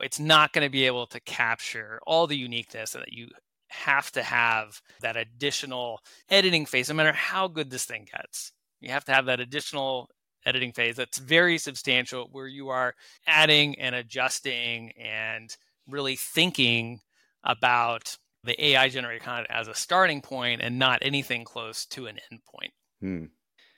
it's 0.00 0.20
not 0.20 0.52
going 0.52 0.66
to 0.66 0.70
be 0.70 0.86
able 0.86 1.06
to 1.08 1.20
capture 1.20 2.00
all 2.06 2.26
the 2.26 2.36
uniqueness 2.36 2.94
and 2.94 3.02
that 3.02 3.12
you 3.12 3.28
have 3.68 4.10
to 4.12 4.22
have 4.22 4.80
that 5.02 5.16
additional 5.16 6.00
editing 6.30 6.64
phase 6.66 6.88
no 6.88 6.94
matter 6.94 7.12
how 7.12 7.48
good 7.48 7.70
this 7.70 7.84
thing 7.84 8.06
gets. 8.10 8.52
You 8.80 8.90
have 8.90 9.04
to 9.06 9.12
have 9.12 9.26
that 9.26 9.40
additional 9.40 10.08
editing 10.46 10.72
phase 10.72 10.96
that's 10.96 11.18
very 11.18 11.58
substantial 11.58 12.28
where 12.32 12.46
you 12.46 12.68
are 12.68 12.94
adding 13.26 13.78
and 13.78 13.94
adjusting 13.94 14.92
and 14.92 15.54
really 15.86 16.16
thinking 16.16 17.00
about 17.44 18.16
the 18.44 18.64
AI 18.64 18.88
generated 18.88 19.22
content 19.22 19.48
as 19.50 19.68
a 19.68 19.74
starting 19.74 20.22
point 20.22 20.62
and 20.62 20.78
not 20.78 21.00
anything 21.02 21.44
close 21.44 21.84
to 21.86 22.06
an 22.06 22.18
endpoint. 22.32 22.70
Hmm. 23.00 23.24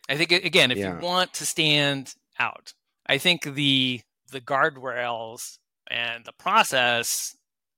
I 0.09 0.17
think 0.17 0.33
again, 0.33 0.71
if 0.71 0.79
yeah. 0.79 0.95
you 0.95 1.00
want 1.00 1.35
to 1.35 1.47
stand 1.47 2.15
out, 2.39 2.75
I 3.07 3.19
think 3.19 3.43
the 3.43 4.00
the 4.31 4.41
guardrails 4.41 5.59
and 5.90 6.25
the 6.25 6.32
process 6.32 7.37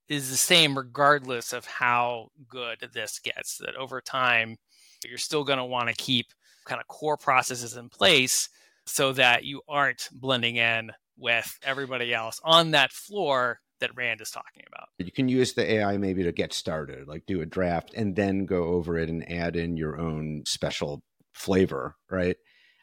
is 0.08 0.30
the 0.30 0.36
same 0.36 0.76
regardless 0.76 1.52
of 1.52 1.64
how 1.64 2.28
good 2.48 2.78
this 2.92 3.18
gets. 3.18 3.58
That 3.58 3.76
over 3.76 4.00
time, 4.00 4.56
you're 5.04 5.18
still 5.18 5.44
going 5.44 5.58
to 5.58 5.64
want 5.64 5.88
to 5.88 5.94
keep 5.94 6.26
kind 6.64 6.80
of 6.80 6.86
core 6.88 7.16
processes 7.16 7.76
in 7.76 7.88
place 7.88 8.48
so 8.86 9.12
that 9.12 9.44
you 9.44 9.62
aren't 9.68 10.08
blending 10.12 10.56
in 10.56 10.92
with 11.16 11.58
everybody 11.62 12.12
else 12.12 12.40
on 12.44 12.72
that 12.72 12.92
floor 12.92 13.60
that 13.80 13.96
Rand 13.96 14.20
is 14.20 14.30
talking 14.30 14.62
about. 14.68 14.88
You 14.98 15.10
can 15.10 15.28
use 15.28 15.54
the 15.54 15.70
AI 15.70 15.96
maybe 15.96 16.22
to 16.22 16.32
get 16.32 16.52
started, 16.52 17.08
like 17.08 17.26
do 17.26 17.40
a 17.40 17.46
draft 17.46 17.92
and 17.94 18.14
then 18.14 18.46
go 18.46 18.64
over 18.64 18.96
it 18.96 19.08
and 19.08 19.28
add 19.30 19.56
in 19.56 19.76
your 19.76 19.98
own 19.98 20.42
special 20.46 21.02
flavor, 21.32 21.96
right? 22.10 22.36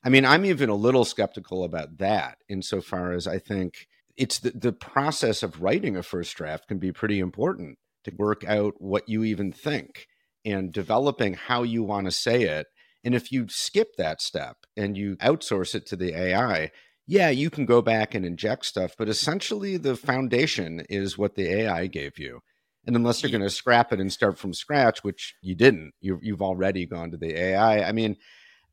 I 0.04 0.10
mean, 0.10 0.26
I'm 0.26 0.46
even 0.46 0.70
a 0.70 0.76
little 0.76 1.06
skeptical 1.06 1.64
about 1.64 1.98
that 1.98 2.38
insofar 2.48 3.14
as 3.14 3.28
I 3.28 3.40
think 3.40 3.88
it's 4.20 4.40
the, 4.40 4.52
the 4.52 4.74
process 4.74 5.42
of 5.42 5.62
writing 5.62 5.96
a 5.96 6.04
first 6.04 6.36
draft 6.36 6.68
can 6.68 6.78
be 6.78 6.92
pretty 6.92 7.20
important 7.20 7.78
to 8.04 8.12
work 8.18 8.44
out 8.46 8.74
what 8.78 9.08
you 9.08 9.24
even 9.24 9.52
think 9.52 10.08
and 10.46 10.74
developing 10.74 11.34
how 11.36 11.64
you 11.64 11.84
want 11.84 12.06
to 12.06 12.12
say 12.12 12.44
it. 12.44 12.68
And 13.04 13.16
if 13.16 13.32
you 13.32 13.48
skip 13.48 13.96
that 13.98 14.22
step 14.22 14.58
and 14.76 14.98
you 14.98 15.16
outsource 15.18 15.74
it 15.74 15.86
to 15.88 15.96
the 15.96 16.14
AI, 16.14 16.70
yeah, 17.08 17.30
you 17.30 17.50
can 17.50 17.66
go 17.66 17.82
back 17.82 18.14
and 18.14 18.26
inject 18.26 18.66
stuff, 18.66 18.94
but 18.98 19.08
essentially 19.08 19.78
the 19.78 19.96
foundation 19.96 20.84
is 20.90 21.18
what 21.18 21.36
the 21.36 21.48
AI 21.48 21.88
gave 21.88 22.20
you. 22.20 22.42
And 22.86 22.96
unless 22.98 23.24
you're 23.24 23.32
going 23.32 23.42
to 23.42 23.50
scrap 23.50 23.94
it 23.94 24.02
and 24.02 24.12
start 24.12 24.38
from 24.38 24.54
scratch, 24.54 25.04
which 25.04 25.34
you 25.42 25.56
didn't, 25.56 25.94
you, 26.02 26.20
you've 26.22 26.42
already 26.42 26.86
gone 26.86 27.12
to 27.12 27.18
the 27.18 27.36
AI. 27.38 27.88
I 27.88 27.94
mean, 27.94 28.18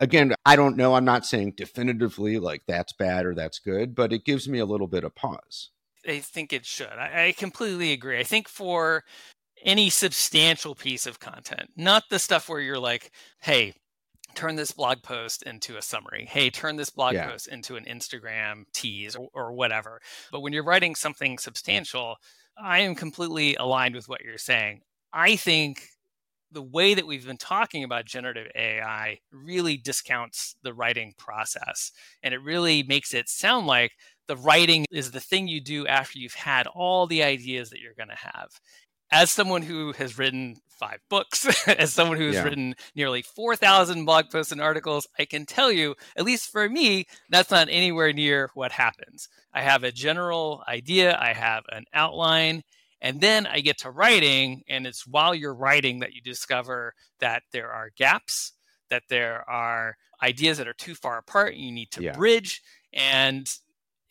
again, 0.00 0.34
I 0.44 0.56
don't 0.56 0.76
know. 0.76 0.94
I'm 0.94 1.04
not 1.04 1.26
saying 1.26 1.54
definitively 1.56 2.38
like 2.38 2.62
that's 2.66 2.92
bad 2.92 3.26
or 3.26 3.34
that's 3.34 3.58
good, 3.58 3.94
but 3.94 4.12
it 4.12 4.24
gives 4.24 4.48
me 4.48 4.58
a 4.58 4.66
little 4.66 4.86
bit 4.86 5.04
of 5.04 5.14
pause. 5.14 5.70
I 6.08 6.20
think 6.20 6.52
it 6.52 6.64
should. 6.64 6.92
I, 6.92 7.26
I 7.26 7.32
completely 7.32 7.92
agree. 7.92 8.18
I 8.18 8.22
think 8.22 8.48
for 8.48 9.04
any 9.64 9.90
substantial 9.90 10.74
piece 10.74 11.06
of 11.06 11.18
content, 11.18 11.70
not 11.76 12.04
the 12.10 12.18
stuff 12.18 12.48
where 12.48 12.60
you're 12.60 12.78
like, 12.78 13.10
hey, 13.40 13.74
turn 14.34 14.54
this 14.54 14.70
blog 14.70 15.02
post 15.02 15.42
into 15.42 15.76
a 15.76 15.82
summary. 15.82 16.26
Hey, 16.30 16.50
turn 16.50 16.76
this 16.76 16.90
blog 16.90 17.14
yeah. 17.14 17.28
post 17.28 17.48
into 17.48 17.76
an 17.76 17.84
Instagram 17.86 18.64
tease 18.72 19.16
or, 19.16 19.28
or 19.32 19.52
whatever. 19.52 20.00
But 20.30 20.40
when 20.40 20.52
you're 20.52 20.64
writing 20.64 20.94
something 20.94 21.38
substantial, 21.38 22.16
I 22.62 22.80
am 22.80 22.94
completely 22.94 23.56
aligned 23.56 23.94
with 23.94 24.08
what 24.08 24.22
you're 24.22 24.38
saying. 24.38 24.82
I 25.12 25.36
think 25.36 25.88
the 26.50 26.62
way 26.62 26.94
that 26.94 27.06
we've 27.06 27.26
been 27.26 27.36
talking 27.36 27.84
about 27.84 28.04
generative 28.04 28.50
AI 28.54 29.18
really 29.32 29.76
discounts 29.76 30.56
the 30.62 30.72
writing 30.72 31.14
process. 31.18 31.92
And 32.22 32.32
it 32.32 32.38
really 32.38 32.82
makes 32.82 33.14
it 33.14 33.28
sound 33.28 33.66
like 33.66 33.92
the 34.26 34.36
writing 34.36 34.86
is 34.90 35.10
the 35.10 35.20
thing 35.20 35.48
you 35.48 35.60
do 35.60 35.86
after 35.86 36.18
you've 36.18 36.34
had 36.34 36.66
all 36.66 37.06
the 37.06 37.22
ideas 37.22 37.70
that 37.70 37.80
you're 37.80 37.94
going 37.94 38.08
to 38.08 38.16
have 38.16 38.50
as 39.10 39.30
someone 39.30 39.62
who 39.62 39.92
has 39.92 40.18
written 40.18 40.56
five 40.68 40.98
books, 41.08 41.46
as 41.68 41.92
someone 41.92 42.18
who's 42.18 42.34
yeah. 42.34 42.42
written 42.42 42.74
nearly 42.94 43.22
4,000 43.22 44.04
blog 44.04 44.30
posts 44.30 44.52
and 44.52 44.60
articles, 44.60 45.06
I 45.18 45.24
can 45.24 45.46
tell 45.46 45.70
you, 45.70 45.94
at 46.16 46.24
least 46.24 46.50
for 46.50 46.68
me, 46.68 47.06
that's 47.30 47.50
not 47.50 47.68
anywhere 47.70 48.12
near 48.12 48.50
what 48.54 48.72
happens. 48.72 49.28
I 49.52 49.62
have 49.62 49.84
a 49.84 49.92
general 49.92 50.62
idea, 50.68 51.16
I 51.18 51.32
have 51.32 51.64
an 51.70 51.84
outline, 51.94 52.62
and 53.00 53.20
then 53.20 53.46
I 53.46 53.60
get 53.60 53.78
to 53.78 53.90
writing. 53.90 54.62
And 54.68 54.86
it's 54.86 55.06
while 55.06 55.34
you're 55.34 55.54
writing 55.54 56.00
that 56.00 56.14
you 56.14 56.20
discover 56.22 56.94
that 57.20 57.42
there 57.52 57.70
are 57.70 57.90
gaps, 57.96 58.52
that 58.90 59.04
there 59.08 59.48
are 59.48 59.96
ideas 60.22 60.58
that 60.58 60.68
are 60.68 60.74
too 60.74 60.94
far 60.94 61.18
apart, 61.18 61.54
you 61.54 61.72
need 61.72 61.90
to 61.92 62.02
yeah. 62.02 62.12
bridge. 62.12 62.62
And 62.92 63.46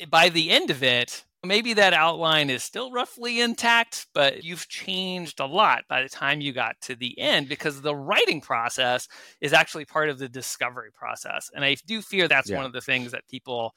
by 0.09 0.29
the 0.29 0.51
end 0.51 0.69
of 0.69 0.83
it, 0.83 1.25
maybe 1.43 1.73
that 1.73 1.93
outline 1.93 2.49
is 2.49 2.63
still 2.63 2.91
roughly 2.91 3.39
intact, 3.39 4.07
but 4.13 4.43
you've 4.43 4.67
changed 4.67 5.39
a 5.39 5.45
lot 5.45 5.83
by 5.87 6.01
the 6.01 6.09
time 6.09 6.41
you 6.41 6.51
got 6.51 6.75
to 6.81 6.95
the 6.95 7.17
end 7.19 7.47
because 7.47 7.81
the 7.81 7.95
writing 7.95 8.41
process 8.41 9.07
is 9.41 9.53
actually 9.53 9.85
part 9.85 10.09
of 10.09 10.19
the 10.19 10.29
discovery 10.29 10.91
process. 10.93 11.49
And 11.53 11.63
I 11.63 11.75
do 11.85 12.01
fear 12.01 12.27
that's 12.27 12.49
yeah. 12.49 12.57
one 12.57 12.65
of 12.65 12.73
the 12.73 12.81
things 12.81 13.11
that 13.11 13.27
people 13.29 13.73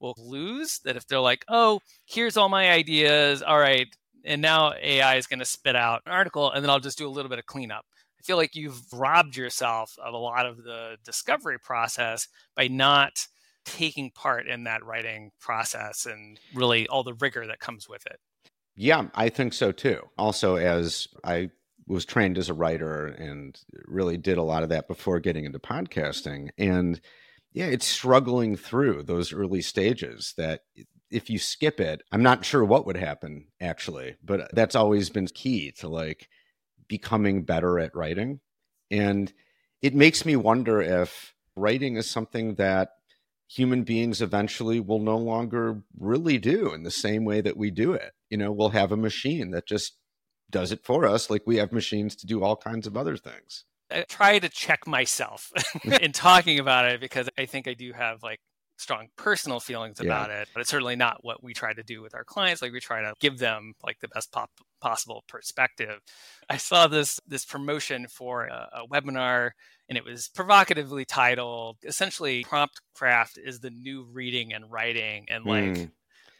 will 0.00 0.14
lose 0.18 0.80
that 0.84 0.96
if 0.96 1.06
they're 1.06 1.20
like, 1.20 1.44
oh, 1.48 1.80
here's 2.06 2.36
all 2.36 2.48
my 2.48 2.70
ideas. 2.70 3.42
All 3.42 3.58
right. 3.58 3.86
And 4.24 4.42
now 4.42 4.74
AI 4.80 5.16
is 5.16 5.26
going 5.26 5.38
to 5.38 5.44
spit 5.44 5.76
out 5.76 6.02
an 6.06 6.12
article 6.12 6.50
and 6.50 6.62
then 6.62 6.70
I'll 6.70 6.80
just 6.80 6.98
do 6.98 7.08
a 7.08 7.10
little 7.10 7.28
bit 7.28 7.38
of 7.38 7.46
cleanup. 7.46 7.84
I 8.18 8.22
feel 8.22 8.36
like 8.36 8.54
you've 8.54 8.80
robbed 8.92 9.36
yourself 9.36 9.94
of 10.04 10.12
a 10.12 10.18
lot 10.18 10.44
of 10.44 10.62
the 10.62 10.96
discovery 11.04 11.58
process 11.58 12.28
by 12.54 12.68
not 12.68 13.12
taking 13.64 14.10
part 14.10 14.46
in 14.46 14.64
that 14.64 14.84
writing 14.84 15.30
process 15.40 16.06
and 16.06 16.38
really 16.54 16.86
all 16.88 17.02
the 17.02 17.14
rigor 17.14 17.46
that 17.46 17.60
comes 17.60 17.88
with 17.88 18.04
it. 18.06 18.18
Yeah, 18.76 19.08
I 19.14 19.28
think 19.28 19.52
so 19.52 19.72
too. 19.72 20.02
Also, 20.18 20.56
as 20.56 21.08
I 21.24 21.50
was 21.86 22.04
trained 22.04 22.38
as 22.38 22.48
a 22.48 22.54
writer 22.54 23.06
and 23.06 23.58
really 23.86 24.16
did 24.16 24.38
a 24.38 24.42
lot 24.42 24.62
of 24.62 24.68
that 24.68 24.86
before 24.86 25.18
getting 25.18 25.44
into 25.44 25.58
podcasting. 25.58 26.50
And 26.56 27.00
yeah, 27.52 27.66
it's 27.66 27.86
struggling 27.86 28.56
through 28.56 29.02
those 29.02 29.32
early 29.32 29.60
stages 29.60 30.34
that 30.36 30.60
if 31.10 31.28
you 31.28 31.38
skip 31.38 31.80
it, 31.80 32.02
I'm 32.12 32.22
not 32.22 32.44
sure 32.44 32.64
what 32.64 32.86
would 32.86 32.96
happen 32.96 33.46
actually, 33.60 34.16
but 34.22 34.50
that's 34.54 34.74
always 34.74 35.10
been 35.10 35.26
key 35.26 35.72
to 35.78 35.88
like 35.88 36.28
becoming 36.88 37.42
better 37.42 37.78
at 37.78 37.94
writing. 37.94 38.40
And 38.90 39.32
it 39.82 39.94
makes 39.94 40.24
me 40.24 40.36
wonder 40.36 40.80
if 40.80 41.34
writing 41.56 41.96
is 41.96 42.08
something 42.08 42.54
that 42.56 42.90
human 43.48 43.82
beings 43.82 44.22
eventually 44.22 44.78
will 44.78 45.00
no 45.00 45.16
longer 45.16 45.82
really 45.98 46.38
do 46.38 46.72
in 46.72 46.84
the 46.84 46.90
same 46.90 47.24
way 47.24 47.40
that 47.40 47.56
we 47.56 47.70
do 47.70 47.92
it. 47.92 48.12
You 48.28 48.36
know, 48.36 48.52
we'll 48.52 48.70
have 48.70 48.92
a 48.92 48.96
machine 48.96 49.50
that 49.50 49.66
just 49.66 49.94
does 50.50 50.72
it 50.72 50.84
for 50.84 51.06
us, 51.06 51.30
like 51.30 51.42
we 51.46 51.56
have 51.56 51.72
machines 51.72 52.14
to 52.16 52.26
do 52.26 52.42
all 52.42 52.56
kinds 52.56 52.86
of 52.86 52.96
other 52.96 53.16
things. 53.16 53.64
I 53.90 54.02
try 54.08 54.38
to 54.38 54.48
check 54.48 54.86
myself 54.86 55.52
in 55.84 56.12
talking 56.12 56.58
about 56.60 56.86
it 56.86 57.00
because 57.00 57.28
I 57.36 57.46
think 57.46 57.66
I 57.66 57.74
do 57.74 57.92
have 57.92 58.22
like 58.22 58.40
strong 58.80 59.08
personal 59.16 59.60
feelings 59.60 60.00
about 60.00 60.30
yeah. 60.30 60.42
it, 60.42 60.48
but 60.52 60.60
it's 60.60 60.70
certainly 60.70 60.96
not 60.96 61.22
what 61.22 61.42
we 61.42 61.52
try 61.52 61.72
to 61.72 61.82
do 61.82 62.02
with 62.02 62.14
our 62.14 62.24
clients. 62.24 62.62
Like 62.62 62.72
we 62.72 62.80
try 62.80 63.02
to 63.02 63.12
give 63.20 63.38
them 63.38 63.74
like 63.84 64.00
the 64.00 64.08
best 64.08 64.32
pop- 64.32 64.50
possible 64.80 65.22
perspective. 65.28 66.00
I 66.48 66.56
saw 66.56 66.86
this 66.86 67.20
this 67.26 67.44
promotion 67.44 68.06
for 68.08 68.46
a, 68.46 68.68
a 68.72 68.88
webinar 68.88 69.50
and 69.90 69.98
it 69.98 70.04
was 70.04 70.28
provocatively 70.28 71.04
titled 71.04 71.76
essentially 71.84 72.44
prompt 72.44 72.80
craft 72.94 73.38
is 73.42 73.60
the 73.60 73.70
new 73.70 74.06
reading 74.10 74.54
and 74.54 74.70
writing 74.70 75.26
and 75.28 75.44
like 75.44 75.64
mm. 75.64 75.90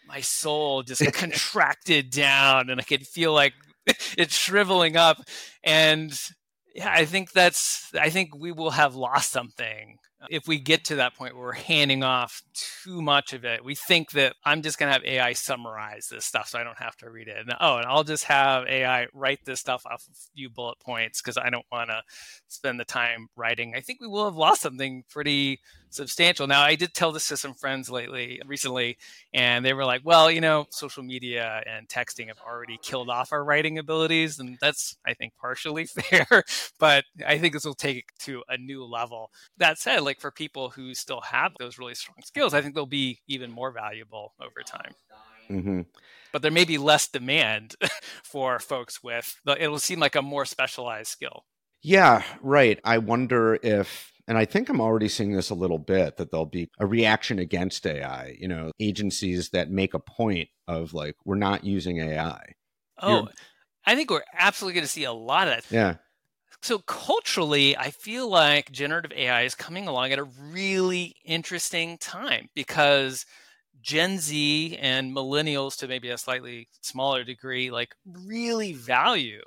my 0.08 0.20
soul 0.20 0.82
just 0.82 1.04
contracted 1.12 2.10
down 2.10 2.70
and 2.70 2.80
i 2.80 2.84
could 2.84 3.06
feel 3.06 3.34
like 3.34 3.52
it's 4.16 4.36
shriveling 4.36 4.96
up 4.96 5.18
and 5.64 6.18
yeah 6.74 6.90
i 6.90 7.04
think 7.04 7.32
that's 7.32 7.92
i 8.00 8.08
think 8.08 8.34
we 8.34 8.52
will 8.52 8.70
have 8.70 8.94
lost 8.94 9.30
something 9.30 9.98
if 10.28 10.46
we 10.46 10.58
get 10.58 10.84
to 10.86 10.96
that 10.96 11.14
point 11.14 11.34
where 11.34 11.46
we're 11.46 11.52
handing 11.52 12.02
off 12.02 12.42
too 12.82 13.00
much 13.00 13.32
of 13.32 13.44
it, 13.44 13.64
we 13.64 13.74
think 13.74 14.10
that 14.12 14.34
I'm 14.44 14.62
just 14.62 14.78
going 14.78 14.88
to 14.88 14.92
have 14.92 15.04
AI 15.04 15.32
summarize 15.32 16.08
this 16.08 16.24
stuff 16.24 16.48
so 16.48 16.58
I 16.58 16.64
don't 16.64 16.78
have 16.78 16.96
to 16.98 17.10
read 17.10 17.28
it. 17.28 17.36
And, 17.38 17.54
oh, 17.60 17.78
and 17.78 17.86
I'll 17.86 18.04
just 18.04 18.24
have 18.24 18.66
AI 18.66 19.06
write 19.14 19.40
this 19.44 19.60
stuff 19.60 19.86
off 19.86 20.04
a 20.10 20.14
few 20.34 20.50
bullet 20.50 20.78
points 20.80 21.22
because 21.22 21.38
I 21.38 21.48
don't 21.48 21.64
want 21.72 21.90
to 21.90 22.02
spend 22.48 22.78
the 22.78 22.84
time 22.84 23.28
writing. 23.36 23.74
I 23.74 23.80
think 23.80 24.00
we 24.00 24.08
will 24.08 24.26
have 24.26 24.36
lost 24.36 24.62
something 24.62 25.04
pretty 25.08 25.60
substantial. 25.90 26.46
Now, 26.46 26.62
I 26.62 26.74
did 26.74 26.94
tell 26.94 27.12
this 27.12 27.28
to 27.28 27.36
some 27.36 27.54
friends 27.54 27.90
lately, 27.90 28.40
recently, 28.46 28.96
and 29.34 29.64
they 29.64 29.72
were 29.72 29.84
like, 29.84 30.02
well, 30.04 30.30
you 30.30 30.40
know, 30.40 30.66
social 30.70 31.02
media 31.02 31.62
and 31.66 31.88
texting 31.88 32.28
have 32.28 32.40
already 32.46 32.78
killed 32.82 33.10
off 33.10 33.32
our 33.32 33.44
writing 33.44 33.78
abilities. 33.78 34.38
And 34.38 34.56
that's, 34.60 34.96
I 35.06 35.14
think, 35.14 35.34
partially 35.40 35.86
fair. 35.86 36.44
but 36.78 37.04
I 37.26 37.38
think 37.38 37.52
this 37.52 37.64
will 37.64 37.74
take 37.74 37.98
it 37.98 38.04
to 38.20 38.42
a 38.48 38.56
new 38.56 38.84
level. 38.84 39.30
That 39.58 39.78
said, 39.78 40.02
like 40.02 40.20
for 40.20 40.30
people 40.30 40.70
who 40.70 40.94
still 40.94 41.20
have 41.20 41.52
those 41.58 41.78
really 41.78 41.94
strong 41.94 42.18
skills, 42.24 42.54
I 42.54 42.62
think 42.62 42.74
they'll 42.74 42.86
be 42.86 43.20
even 43.26 43.50
more 43.50 43.72
valuable 43.72 44.34
over 44.40 44.62
time. 44.64 44.94
Mm-hmm. 45.50 45.80
But 46.32 46.42
there 46.42 46.50
may 46.50 46.64
be 46.64 46.78
less 46.78 47.08
demand 47.08 47.74
for 48.22 48.58
folks 48.58 49.02
with, 49.02 49.36
it 49.58 49.68
will 49.68 49.78
seem 49.78 49.98
like 49.98 50.14
a 50.14 50.22
more 50.22 50.44
specialized 50.44 51.08
skill. 51.08 51.44
Yeah, 51.82 52.22
right. 52.42 52.78
I 52.84 52.98
wonder 52.98 53.58
if 53.62 54.09
and 54.28 54.38
I 54.38 54.44
think 54.44 54.68
I'm 54.68 54.80
already 54.80 55.08
seeing 55.08 55.32
this 55.32 55.50
a 55.50 55.54
little 55.54 55.78
bit 55.78 56.16
that 56.16 56.30
there'll 56.30 56.46
be 56.46 56.68
a 56.78 56.86
reaction 56.86 57.38
against 57.38 57.86
AI, 57.86 58.36
you 58.38 58.48
know, 58.48 58.72
agencies 58.80 59.50
that 59.50 59.70
make 59.70 59.94
a 59.94 59.98
point 59.98 60.48
of 60.68 60.94
like, 60.94 61.16
we're 61.24 61.36
not 61.36 61.64
using 61.64 61.98
AI. 61.98 62.52
Oh, 62.98 63.10
You're... 63.10 63.28
I 63.86 63.94
think 63.94 64.10
we're 64.10 64.22
absolutely 64.36 64.74
going 64.74 64.86
to 64.86 64.92
see 64.92 65.04
a 65.04 65.12
lot 65.12 65.48
of 65.48 65.54
that. 65.54 65.74
Yeah. 65.74 65.94
So 66.62 66.78
culturally, 66.80 67.76
I 67.76 67.90
feel 67.90 68.28
like 68.28 68.70
generative 68.70 69.12
AI 69.16 69.42
is 69.42 69.54
coming 69.54 69.88
along 69.88 70.12
at 70.12 70.18
a 70.18 70.24
really 70.24 71.14
interesting 71.24 71.96
time 71.96 72.50
because 72.54 73.24
Gen 73.80 74.18
Z 74.18 74.76
and 74.78 75.16
millennials, 75.16 75.76
to 75.78 75.88
maybe 75.88 76.10
a 76.10 76.18
slightly 76.18 76.68
smaller 76.82 77.24
degree, 77.24 77.70
like 77.70 77.94
really 78.04 78.74
value 78.74 79.40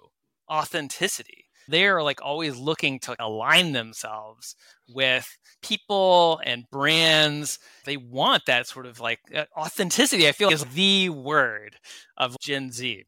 authenticity 0.50 1.42
they're 1.67 2.03
like 2.03 2.22
always 2.22 2.58
looking 2.58 3.00
to 3.01 3.15
align 3.20 3.72
themselves 3.72 4.55
with 4.88 5.38
people 5.62 6.41
and 6.46 6.65
brands. 6.72 7.60
They 7.86 7.98
want 7.98 8.46
that 8.48 8.67
sort 8.67 8.86
of 8.86 9.00
like 9.00 9.20
authenticity, 9.58 10.27
I 10.27 10.32
feel 10.32 10.50
is 10.50 10.65
the 10.65 11.10
word 11.10 11.77
of 12.17 12.36
Gen 12.39 12.72
Z. 12.72 13.05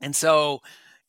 And 0.00 0.16
so 0.16 0.60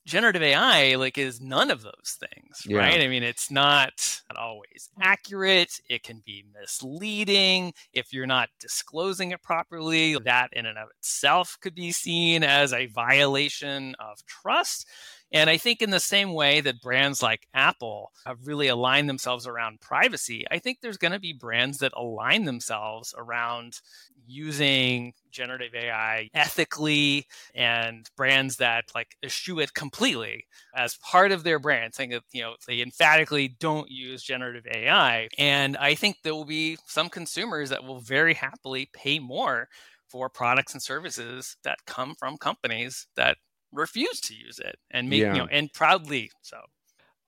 generative 0.06 0.44
AI 0.44 0.96
like 0.96 1.18
is 1.18 1.40
none 1.40 1.72
of 1.72 1.82
those 1.82 2.18
things, 2.20 2.64
yeah. 2.66 2.78
right? 2.78 3.02
I 3.02 3.08
mean, 3.08 3.24
it's 3.24 3.50
not 3.50 4.22
always 4.36 4.90
accurate. 5.02 5.80
It 5.90 6.04
can 6.04 6.22
be 6.26 6.44
misleading 6.60 7.74
if 7.94 8.12
you're 8.12 8.28
not 8.28 8.50
disclosing 8.60 9.32
it 9.32 9.42
properly. 9.42 10.18
That 10.24 10.50
in 10.54 10.66
and 10.66 10.78
of 10.78 10.90
itself 11.00 11.58
could 11.62 11.76
be 11.76 11.92
seen 11.92 12.44
as 12.44 12.74
a 12.74 12.88
violation 12.88 13.96
of 14.00 14.26
trust. 14.26 14.88
And 15.34 15.50
I 15.50 15.58
think 15.58 15.82
in 15.82 15.90
the 15.90 16.00
same 16.00 16.34
way 16.34 16.62
that 16.62 16.82
brands 16.82 17.24
like 17.24 17.48
Apple 17.56 18.12
have 18.26 18.46
really 18.46 18.68
aligned 18.68 19.10
themselves 19.10 19.48
around 19.48 19.82
privacy, 19.82 20.46
I 20.52 20.60
think 20.60 20.78
there's 20.82 20.98
going 20.98 21.12
to 21.12 21.20
be 21.20 21.34
brands 21.34 21.80
that 21.80 21.92
align 21.98 22.46
themselves 22.46 23.16
around 23.18 23.82
using 24.28 25.14
generative 25.32 25.74
AI 25.74 26.30
ethically 26.36 27.26
and 27.56 28.10
brands 28.16 28.58
that 28.58 28.86
like 28.94 29.18
eschew 29.24 29.60
it 29.60 29.74
completely 29.74 30.46
as 30.76 30.98
part 30.98 31.32
of 31.32 31.44
their 31.44 31.58
brand, 31.58 31.96
saying 31.96 32.12
that, 32.12 32.24
you 32.32 32.44
know, 32.44 32.56
they 32.68 32.82
emphatically 32.82 33.48
don't 33.60 33.90
use 33.90 34.22
generative 34.22 34.68
AI. 34.72 35.30
And 35.40 35.76
I 35.78 35.96
think 35.96 36.18
there 36.24 36.36
will 36.36 36.46
be 36.46 36.78
some 36.86 37.10
consumers 37.10 37.72
that 37.72 37.84
will 37.84 38.00
very 38.00 38.36
happily 38.36 38.90
pay 38.94 39.18
more 39.18 39.68
for 40.08 40.30
products 40.30 40.74
and 40.74 40.82
services 40.82 41.58
that 41.64 41.80
come 41.88 42.14
from 42.14 42.38
companies 42.38 43.08
that 43.16 43.38
refuse 43.74 44.20
to 44.22 44.36
use 44.36 44.60
it 44.60 44.78
and 44.92 45.10
make 45.10 45.22
yeah. 45.22 45.34
you 45.34 45.40
know 45.40 45.48
and 45.52 45.72
proudly 45.74 46.32
so. 46.42 46.58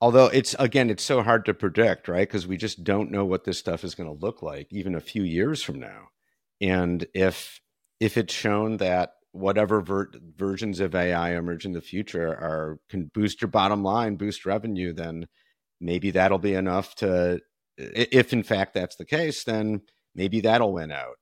Although 0.00 0.26
it's 0.26 0.54
again 0.58 0.90
it's 0.90 1.02
so 1.02 1.22
hard 1.22 1.44
to 1.46 1.54
predict 1.54 2.08
right? 2.08 2.28
Because 2.28 2.46
we 2.46 2.56
just 2.56 2.84
don't 2.84 3.10
know 3.10 3.24
what 3.24 3.44
this 3.44 3.58
stuff 3.58 3.84
is 3.84 3.94
going 3.94 4.08
to 4.08 4.24
look 4.24 4.42
like 4.42 4.68
even 4.70 4.94
a 4.94 5.00
few 5.00 5.22
years 5.22 5.62
from 5.62 5.80
now. 5.80 6.08
And 6.60 7.06
if 7.14 7.60
if 8.00 8.16
it's 8.16 8.34
shown 8.34 8.76
that 8.78 9.10
whatever 9.32 9.82
ver- 9.82 10.10
versions 10.34 10.80
of 10.80 10.94
ai 10.94 11.36
emerge 11.36 11.66
in 11.66 11.72
the 11.72 11.80
future 11.82 12.28
are 12.28 12.78
can 12.88 13.10
boost 13.12 13.42
your 13.42 13.48
bottom 13.48 13.82
line 13.82 14.16
boost 14.16 14.46
revenue 14.46 14.94
then 14.94 15.26
maybe 15.78 16.10
that'll 16.10 16.38
be 16.38 16.54
enough 16.54 16.94
to 16.94 17.38
if 17.76 18.32
in 18.32 18.42
fact 18.42 18.72
that's 18.72 18.96
the 18.96 19.04
case 19.04 19.44
then 19.44 19.82
maybe 20.16 20.40
that'll 20.40 20.72
win 20.72 20.90
out. 20.90 21.16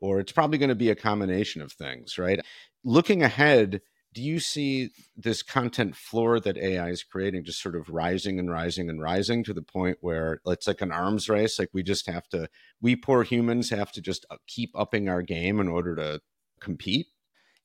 Or 0.00 0.20
it's 0.20 0.32
probably 0.32 0.58
going 0.58 0.68
to 0.70 0.74
be 0.74 0.90
a 0.90 0.96
combination 0.96 1.62
of 1.62 1.72
things 1.72 2.18
right? 2.18 2.40
Looking 2.84 3.22
ahead 3.22 3.80
do 4.14 4.22
you 4.22 4.40
see 4.40 4.90
this 5.16 5.42
content 5.42 5.94
floor 5.94 6.40
that 6.40 6.56
AI 6.56 6.88
is 6.88 7.04
creating 7.04 7.44
just 7.44 7.62
sort 7.62 7.76
of 7.76 7.88
rising 7.88 8.38
and 8.38 8.50
rising 8.50 8.88
and 8.88 9.00
rising 9.00 9.44
to 9.44 9.52
the 9.52 9.62
point 9.62 9.98
where 10.00 10.40
it's 10.46 10.66
like 10.66 10.80
an 10.80 10.92
arms 10.92 11.28
race? 11.28 11.58
Like 11.58 11.70
we 11.72 11.82
just 11.82 12.06
have 12.06 12.26
to, 12.28 12.48
we 12.80 12.96
poor 12.96 13.22
humans 13.22 13.70
have 13.70 13.92
to 13.92 14.00
just 14.00 14.24
uh, 14.30 14.36
keep 14.46 14.70
upping 14.74 15.08
our 15.08 15.22
game 15.22 15.60
in 15.60 15.68
order 15.68 15.94
to 15.96 16.20
compete? 16.60 17.06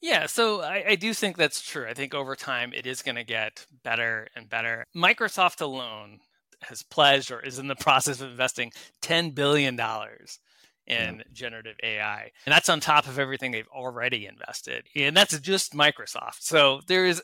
Yeah, 0.02 0.26
so 0.26 0.62
I, 0.62 0.84
I 0.90 0.96
do 0.96 1.14
think 1.14 1.38
that's 1.38 1.62
true. 1.62 1.88
I 1.88 1.94
think 1.94 2.14
over 2.14 2.36
time 2.36 2.74
it 2.74 2.86
is 2.86 3.02
going 3.02 3.16
to 3.16 3.24
get 3.24 3.66
better 3.84 4.28
and 4.36 4.50
better. 4.50 4.86
Microsoft 4.94 5.62
alone 5.62 6.20
has 6.64 6.84
pledged 6.84 7.32
or 7.32 7.40
is 7.40 7.58
in 7.58 7.68
the 7.68 7.76
process 7.76 8.20
of 8.20 8.32
investing 8.32 8.72
$10 9.02 9.34
billion 9.34 9.80
in 10.88 11.18
yeah. 11.18 11.24
generative 11.32 11.76
AI. 11.84 12.32
And 12.46 12.54
that's 12.54 12.70
on 12.70 12.80
top 12.80 13.08
of 13.08 13.20
everything 13.20 13.52
they've 13.52 13.68
already 13.68 14.26
invested. 14.26 14.86
And 14.96 15.16
that's 15.16 15.38
just 15.40 15.74
Microsoft. 15.74 16.42
So 16.42 16.82
there 16.88 17.06
is 17.06 17.22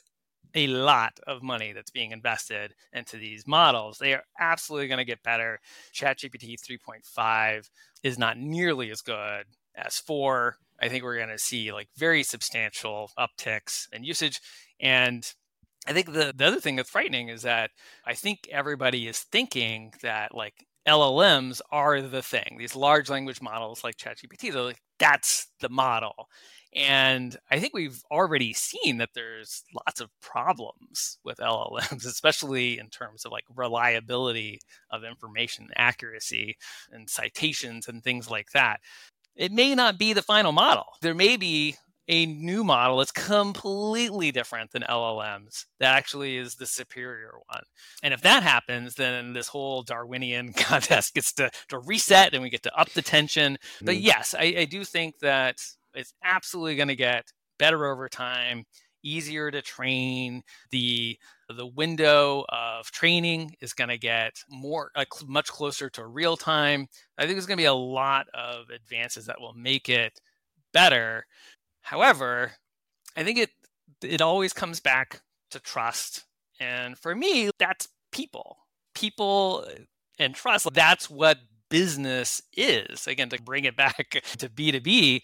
a 0.56 0.68
lot 0.68 1.20
of 1.28 1.44
money 1.44 1.74
that's 1.74 1.92
being 1.92 2.12
invested 2.12 2.74
into 2.94 3.18
these 3.18 3.46
models. 3.46 3.98
They 3.98 4.14
are 4.14 4.24
absolutely 4.40 4.88
going 4.88 5.00
to 5.00 5.06
get 5.06 5.24
better. 5.24 5.60
ChatGPT 5.94 6.56
3.5 6.60 7.70
is 8.04 8.18
not 8.18 8.38
nearly 8.38 8.90
as 8.92 9.02
good 9.02 9.46
as 9.76 10.00
4. 10.00 10.56
I 10.82 10.88
think 10.88 11.04
we're 11.04 11.18
going 11.18 11.30
to 11.30 11.38
see 11.38 11.72
like 11.72 11.90
very 11.98 12.24
substantial 12.24 13.12
upticks 13.18 13.88
in 13.92 14.04
usage. 14.04 14.40
And 14.80 15.26
I 15.88 15.94
think 15.94 16.14
the, 16.14 16.34
the 16.36 16.46
other 16.46 16.60
thing 16.60 16.76
that's 16.76 16.90
frightening 16.90 17.30
is 17.30 17.44
that 17.44 17.72
I 18.06 18.14
think 18.14 18.48
everybody 18.52 19.08
is 19.08 19.20
thinking 19.20 19.94
that 20.02 20.34
like 20.34 20.66
LLMs 20.90 21.62
are 21.72 22.02
the 22.02 22.24
thing. 22.24 22.56
These 22.58 22.76
large 22.76 23.10
language 23.10 23.42
models 23.44 23.84
like 23.84 23.96
ChatGPT, 23.96 24.52
they're 24.52 24.64
like, 24.64 24.82
that's 24.98 25.48
the 25.62 25.70
model. 25.70 26.28
And 26.76 27.36
I 27.52 27.60
think 27.60 27.74
we've 27.76 28.02
already 28.12 28.54
seen 28.54 28.98
that 28.98 29.10
there's 29.14 29.64
lots 29.86 30.02
of 30.02 30.10
problems 30.20 31.20
with 31.24 31.38
LLMs, 31.38 32.06
especially 32.08 32.80
in 32.80 32.90
terms 32.90 33.24
of 33.24 33.32
like 33.32 33.46
reliability 33.56 34.60
of 34.90 35.04
information, 35.04 35.68
accuracy, 35.76 36.58
and 36.92 37.08
citations 37.08 37.88
and 37.88 38.04
things 38.04 38.30
like 38.30 38.50
that. 38.54 38.80
It 39.36 39.52
may 39.52 39.76
not 39.76 40.00
be 40.00 40.14
the 40.14 40.24
final 40.24 40.52
model. 40.52 40.86
There 41.02 41.16
may 41.16 41.38
be 41.38 41.76
a 42.10 42.26
new 42.26 42.64
model 42.64 42.98
that's 42.98 43.12
completely 43.12 44.32
different 44.32 44.72
than 44.72 44.82
LLMs 44.82 45.66
that 45.80 45.96
actually 45.96 46.38
is 46.38 46.56
the 46.56 46.66
superior 46.66 47.34
one. 47.48 47.62
And 48.02 48.16
if 48.16 48.22
that 48.22 48.42
happens, 48.42 48.96
then 48.96 49.34
this 49.34 49.48
whole 49.48 49.84
Darwinian 49.84 50.52
contest 50.58 51.14
gets 51.14 51.32
to, 51.34 51.52
to 51.70 51.78
reset 51.78 52.34
and 52.34 52.42
we 52.42 52.50
get 52.50 52.64
to 52.64 52.76
up 52.76 52.90
the 52.90 53.04
tension. 53.04 53.54
Mm-hmm. 53.54 53.86
But 53.86 53.98
yes, 53.98 54.34
I, 54.38 54.56
I 54.58 54.66
do 54.66 54.84
think 54.84 55.20
that 55.20 55.62
it's 55.94 56.14
absolutely 56.24 56.76
going 56.76 56.88
to 56.88 56.96
get 56.96 57.32
better 57.60 57.86
over 57.86 58.10
time, 58.10 58.66
easier 59.04 59.52
to 59.52 59.62
train. 59.62 60.42
The 60.72 61.18
the 61.48 61.68
window 61.68 62.46
of 62.50 62.92
training 62.92 63.56
is 63.60 63.74
going 63.74 63.90
to 63.90 63.98
get 63.98 64.44
more 64.50 64.92
uh, 64.96 65.06
much 65.28 65.48
closer 65.48 65.90
to 65.92 66.06
real 66.06 66.38
time. 66.38 66.88
I 67.18 67.24
think 67.24 67.36
there's 67.36 67.48
going 67.48 67.58
to 67.58 67.62
be 67.62 67.66
a 67.66 67.74
lot 67.74 68.28
of 68.34 68.70
advances 68.70 69.26
that 69.28 69.40
will 69.40 69.54
make 69.54 69.90
it 69.90 70.20
better. 70.74 71.26
However, 71.90 72.52
I 73.18 73.24
think 73.24 73.40
it 73.40 73.50
it 74.04 74.22
always 74.22 74.54
comes 74.54 74.80
back 74.80 75.22
to 75.50 75.60
trust. 75.60 76.26
And 76.60 76.96
for 76.96 77.16
me, 77.16 77.50
that's 77.58 77.88
people. 78.12 78.58
People 78.94 79.66
and 80.20 80.36
trust. 80.36 80.72
That's 80.72 81.10
what 81.10 81.40
business 81.70 82.44
is. 82.56 83.08
Again, 83.08 83.30
to 83.30 83.42
bring 83.42 83.66
it 83.66 83.76
back 83.76 84.10
to 84.38 84.50
B2B. 84.50 85.22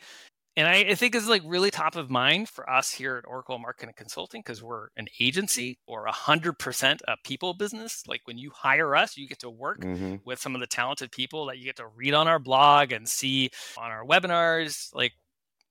And 0.58 0.68
I, 0.68 0.78
I 0.78 0.96
think 0.96 1.14
is 1.14 1.28
like 1.28 1.44
really 1.46 1.70
top 1.70 1.96
of 1.96 2.10
mind 2.10 2.50
for 2.50 2.68
us 2.68 2.90
here 2.90 3.18
at 3.18 3.30
Oracle 3.30 3.60
Marketing 3.60 3.94
Consulting 3.96 4.42
because 4.42 4.64
we're 4.64 4.88
an 4.98 5.08
agency 5.20 5.78
or 5.86 6.08
a 6.08 6.12
hundred 6.12 6.58
percent 6.58 7.04
a 7.08 7.16
people 7.24 7.54
business. 7.54 8.02
Like 8.08 8.22
when 8.26 8.40
you 8.40 8.50
hire 8.50 8.96
us, 8.96 9.18
you 9.18 9.28
get 9.28 9.40
to 9.40 9.52
work 9.52 9.82
mm-hmm. 9.82 10.16
with 10.26 10.40
some 10.40 10.56
of 10.56 10.62
the 10.62 10.68
talented 10.68 11.12
people 11.12 11.46
that 11.46 11.60
you 11.60 11.66
get 11.66 11.76
to 11.76 11.88
read 11.88 12.16
on 12.16 12.28
our 12.28 12.40
blog 12.40 12.92
and 12.92 13.08
see 13.08 13.52
on 13.78 13.92
our 13.92 14.04
webinars. 14.04 14.90
Like 14.96 15.12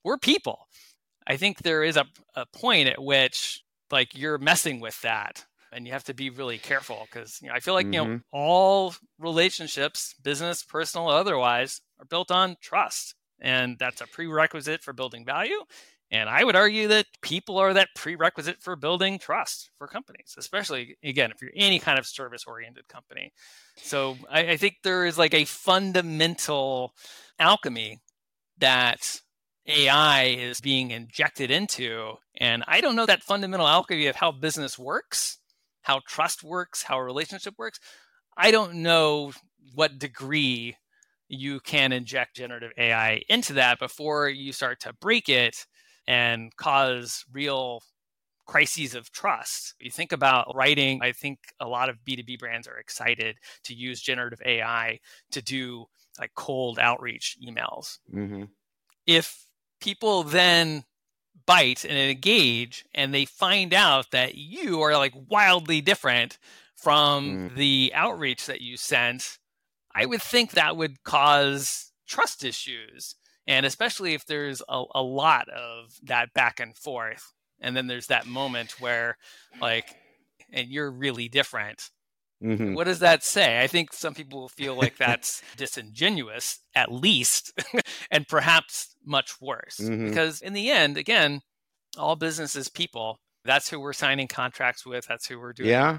we're 0.05 0.19
people. 0.19 0.69
I 1.27 1.37
think 1.37 1.59
there 1.59 1.83
is 1.83 1.97
a, 1.97 2.05
a 2.37 2.47
point 2.47 2.89
at 2.89 3.03
which 3.03 3.63
like 3.91 4.17
you're 4.17 4.39
messing 4.39 4.81
with 4.81 5.01
that 5.03 5.45
and 5.75 5.87
you 5.87 5.93
have 5.93 6.05
to 6.05 6.15
be 6.15 6.31
really 6.31 6.59
careful 6.59 7.07
because 7.11 7.41
you 7.43 7.49
know, 7.49 7.55
I 7.55 7.61
feel 7.61 7.75
like 7.75 7.87
mm-hmm. 7.87 7.93
you 7.93 7.99
know 8.01 8.07
mm-hmm. 8.07 8.17
all 8.33 8.95
relationships, 9.19 10.15
business, 10.23 10.63
personal, 10.63 11.09
otherwise, 11.09 11.81
are 11.99 12.07
built 12.07 12.31
on 12.31 12.57
trust, 12.63 13.15
and 13.41 13.77
that's 13.79 14.01
a 14.01 14.07
prerequisite 14.07 14.83
for 14.83 14.93
building 14.93 15.25
value. 15.25 15.59
And 16.11 16.29
I 16.29 16.45
would 16.45 16.55
argue 16.55 16.87
that 16.89 17.07
people 17.23 17.59
are 17.59 17.75
that 17.75 17.89
prerequisite 17.97 18.63
for 18.63 18.77
building 18.77 19.19
trust 19.19 19.71
for 19.79 19.89
companies, 19.89 20.35
especially 20.39 20.97
again 21.03 21.33
if 21.33 21.43
you're 21.43 21.51
any 21.57 21.81
kind 21.81 21.99
of 21.99 22.07
service-oriented 22.07 22.87
company. 22.89 23.33
So 23.77 24.17
I, 24.31 24.51
I 24.51 24.57
think 24.57 24.77
there 24.85 25.07
is 25.07 25.19
like 25.19 25.35
a 25.35 25.45
fundamental 25.45 26.95
alchemy 27.39 28.01
that 28.59 29.21
AI 29.67 30.25
is 30.25 30.61
being 30.61 30.91
injected 30.91 31.51
into. 31.51 32.15
And 32.37 32.65
I 32.67 32.81
don't 32.81 32.97
know 32.97 33.07
that 33.07 33.23
fundamental 33.23 33.67
alchemy 33.67 34.07
of 34.07 34.17
how 34.17 34.33
business 34.33 34.79
works, 34.79 35.39
how 35.83 36.01
trust 36.07 36.43
works, 36.43 36.83
how 36.83 36.99
a 36.99 37.05
relationship 37.05 37.55
works. 37.59 37.79
I 38.37 38.51
don't 38.51 38.77
know 38.77 39.33
what 39.75 39.99
degree 39.99 40.77
you 41.29 41.61
can 41.61 41.93
inject 41.93 42.37
generative 42.37 42.73
AI 42.77 43.23
into 43.29 43.55
that 43.55 43.79
before 43.79 44.29
you 44.29 44.53
start 44.53 44.81
to 44.81 44.93
break 44.93 45.29
it 45.29 45.67
and 46.07 46.55
cause 46.57 47.25
real 47.33 47.81
crises 48.47 48.95
of 48.95 49.11
trust. 49.11 49.75
You 49.81 49.91
think 49.91 50.13
about 50.13 50.55
writing, 50.55 51.01
I 51.03 51.13
think 51.13 51.39
a 51.61 51.67
lot 51.67 51.89
of 51.89 51.97
B2B 52.07 52.39
brands 52.39 52.69
are 52.69 52.77
excited 52.77 53.37
to 53.65 53.75
use 53.75 54.01
generative 54.01 54.43
AI 54.45 55.01
to 55.31 55.43
do 55.43 55.87
like 56.19 56.33
cold 56.37 56.79
outreach 56.79 57.39
emails. 57.43 57.99
Mm-hmm. 58.15 58.45
If 59.07 59.44
people 59.85 60.23
then 60.23 60.83
bite 61.47 61.85
and 61.85 61.99
engage 61.99 62.87
and 62.95 63.13
they 63.13 63.27
find 63.27 63.75
out 63.75 64.11
that 64.13 64.35
you 64.35 64.81
are 64.81 64.97
like 64.97 65.13
wildly 65.29 65.83
different 65.83 66.39
from 66.75 67.51
mm. 67.51 67.55
the 67.55 67.93
outreach 67.95 68.47
that 68.47 68.63
you 68.63 68.79
sent, 68.79 69.39
I 69.95 70.07
would 70.07 70.23
think 70.23 70.53
that 70.53 70.79
would 70.79 71.03
cause 71.05 71.93
trust 72.09 72.45
issues. 72.45 73.15
And 73.47 73.67
especially 73.67 74.15
if 74.15 74.25
there's 74.25 74.63
a, 74.69 74.85
a 74.95 75.03
lot 75.03 75.51
of 75.51 75.95
that 76.05 76.33
back 76.33 76.61
and 76.61 76.75
forth. 76.75 77.33
And 77.61 77.77
then 77.77 77.87
there's 77.87 78.07
that 78.07 78.27
moment 78.27 78.81
where, 78.81 79.19
like, 79.61 79.95
and 80.51 80.69
you're 80.69 80.91
really 80.91 81.29
different. 81.29 81.91
Mm-hmm. 82.43 82.75
What 82.75 82.85
does 82.85 83.01
that 83.01 83.23
say? 83.23 83.63
I 83.63 83.67
think 83.67 83.93
some 83.93 84.15
people 84.15 84.41
will 84.41 84.49
feel 84.49 84.75
like 84.77 84.97
that's 84.99 85.43
disingenuous, 85.59 86.61
at 86.75 86.91
least, 86.91 87.53
and 88.11 88.27
perhaps 88.27 88.94
much 89.05 89.41
worse. 89.41 89.79
Mm-hmm. 89.81 90.09
Because 90.09 90.41
in 90.41 90.53
the 90.53 90.71
end, 90.71 90.97
again, 90.97 91.41
all 91.99 92.17
business 92.17 92.57
is 92.57 92.69
people. 92.69 93.19
That's 93.45 93.69
who 93.69 93.79
we're 93.81 93.93
signing 93.93 94.29
contracts 94.29 94.87
with. 94.87 95.07
That's 95.07 95.27
who 95.27 95.39
we're 95.39 95.53
doing. 95.53 95.69
Yeah. 95.69 95.99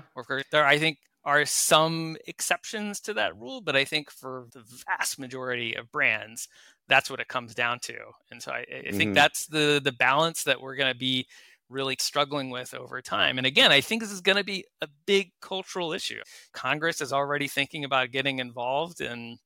There, 0.51 0.65
I 0.65 0.77
think, 0.77 0.97
are 1.23 1.45
some 1.45 2.17
exceptions 2.27 2.99
to 3.01 3.13
that 3.15 3.35
rule, 3.35 3.61
but 3.61 3.75
I 3.75 3.83
think 3.83 4.11
for 4.11 4.47
the 4.53 4.63
vast 4.87 5.19
majority 5.19 5.75
of 5.75 5.91
brands, 5.91 6.47
that's 6.87 7.09
what 7.09 7.19
it 7.19 7.27
comes 7.27 7.55
down 7.55 7.79
to. 7.79 7.95
And 8.31 8.41
so 8.41 8.51
I, 8.51 8.65
I 8.87 8.91
think 8.91 9.01
mm-hmm. 9.01 9.13
that's 9.13 9.47
the 9.47 9.81
the 9.83 9.91
balance 9.91 10.43
that 10.43 10.61
we're 10.61 10.75
going 10.75 10.91
to 10.91 10.97
be 10.97 11.25
really 11.67 11.95
struggling 11.99 12.51
with 12.51 12.75
over 12.75 13.01
time. 13.01 13.39
And 13.39 13.47
again, 13.47 13.71
I 13.71 13.81
think 13.81 14.01
this 14.01 14.11
is 14.11 14.21
going 14.21 14.37
to 14.37 14.43
be 14.43 14.65
a 14.81 14.87
big 15.07 15.31
cultural 15.41 15.93
issue. 15.93 16.21
Congress 16.53 17.01
is 17.01 17.11
already 17.11 17.47
thinking 17.47 17.83
about 17.83 18.11
getting 18.11 18.37
involved 18.37 19.01
and 19.01 19.39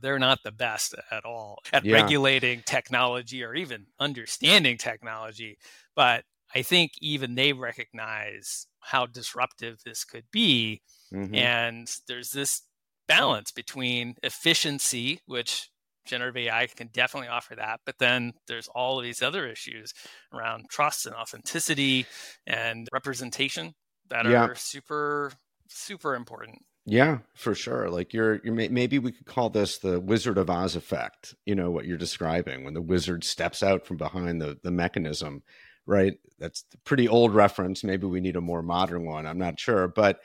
they're 0.00 0.18
not 0.18 0.42
the 0.44 0.52
best 0.52 0.94
at 1.10 1.24
all 1.24 1.58
at 1.72 1.84
yeah. 1.84 1.94
regulating 1.94 2.62
technology 2.66 3.42
or 3.42 3.54
even 3.54 3.86
understanding 3.98 4.76
technology. 4.76 5.58
But 5.94 6.24
I 6.54 6.62
think 6.62 6.92
even 7.00 7.34
they 7.34 7.52
recognize 7.52 8.66
how 8.80 9.06
disruptive 9.06 9.80
this 9.84 10.04
could 10.04 10.24
be. 10.30 10.82
Mm-hmm. 11.12 11.34
And 11.34 11.90
there's 12.08 12.30
this 12.30 12.62
balance 13.08 13.50
between 13.50 14.14
efficiency, 14.22 15.20
which 15.26 15.70
generative 16.06 16.36
AI 16.36 16.66
can 16.68 16.88
definitely 16.92 17.28
offer 17.28 17.56
that. 17.56 17.80
But 17.84 17.96
then 17.98 18.32
there's 18.46 18.68
all 18.68 18.98
of 18.98 19.04
these 19.04 19.22
other 19.22 19.46
issues 19.46 19.92
around 20.32 20.70
trust 20.70 21.06
and 21.06 21.14
authenticity 21.14 22.06
and 22.46 22.88
representation 22.92 23.74
that 24.08 24.24
yeah. 24.24 24.44
are 24.44 24.54
super, 24.54 25.32
super 25.68 26.14
important. 26.14 26.58
Yeah, 26.88 27.18
for 27.34 27.54
sure. 27.54 27.90
Like 27.90 28.12
you're, 28.14 28.40
you're 28.44 28.54
maybe 28.54 28.98
we 29.00 29.10
could 29.10 29.26
call 29.26 29.50
this 29.50 29.78
the 29.78 29.98
Wizard 30.00 30.38
of 30.38 30.48
Oz 30.48 30.76
effect. 30.76 31.34
You 31.44 31.54
know 31.56 31.70
what 31.70 31.84
you're 31.84 31.98
describing 31.98 32.62
when 32.64 32.74
the 32.74 32.82
wizard 32.82 33.24
steps 33.24 33.62
out 33.62 33.84
from 33.86 33.96
behind 33.96 34.40
the 34.40 34.58
the 34.62 34.70
mechanism, 34.70 35.42
right? 35.84 36.14
That's 36.38 36.64
pretty 36.84 37.08
old 37.08 37.34
reference. 37.34 37.82
Maybe 37.82 38.06
we 38.06 38.20
need 38.20 38.36
a 38.36 38.40
more 38.40 38.62
modern 38.62 39.04
one. 39.04 39.26
I'm 39.26 39.38
not 39.38 39.58
sure, 39.58 39.88
but 39.88 40.20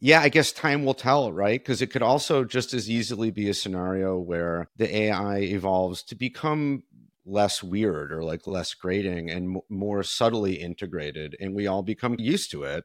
yeah, 0.00 0.20
I 0.20 0.28
guess 0.28 0.52
time 0.52 0.84
will 0.84 0.94
tell, 0.94 1.32
right? 1.32 1.60
Because 1.60 1.82
it 1.82 1.88
could 1.88 2.02
also 2.02 2.44
just 2.44 2.74
as 2.74 2.88
easily 2.88 3.30
be 3.32 3.48
a 3.48 3.54
scenario 3.54 4.16
where 4.18 4.68
the 4.76 4.94
AI 4.96 5.38
evolves 5.38 6.02
to 6.04 6.14
become 6.14 6.84
less 7.26 7.62
weird 7.62 8.12
or 8.12 8.22
like 8.22 8.46
less 8.46 8.74
grating 8.74 9.30
and 9.30 9.56
m- 9.56 9.62
more 9.68 10.02
subtly 10.04 10.54
integrated, 10.54 11.36
and 11.40 11.54
we 11.56 11.66
all 11.66 11.82
become 11.82 12.14
used 12.20 12.52
to 12.52 12.62
it. 12.62 12.84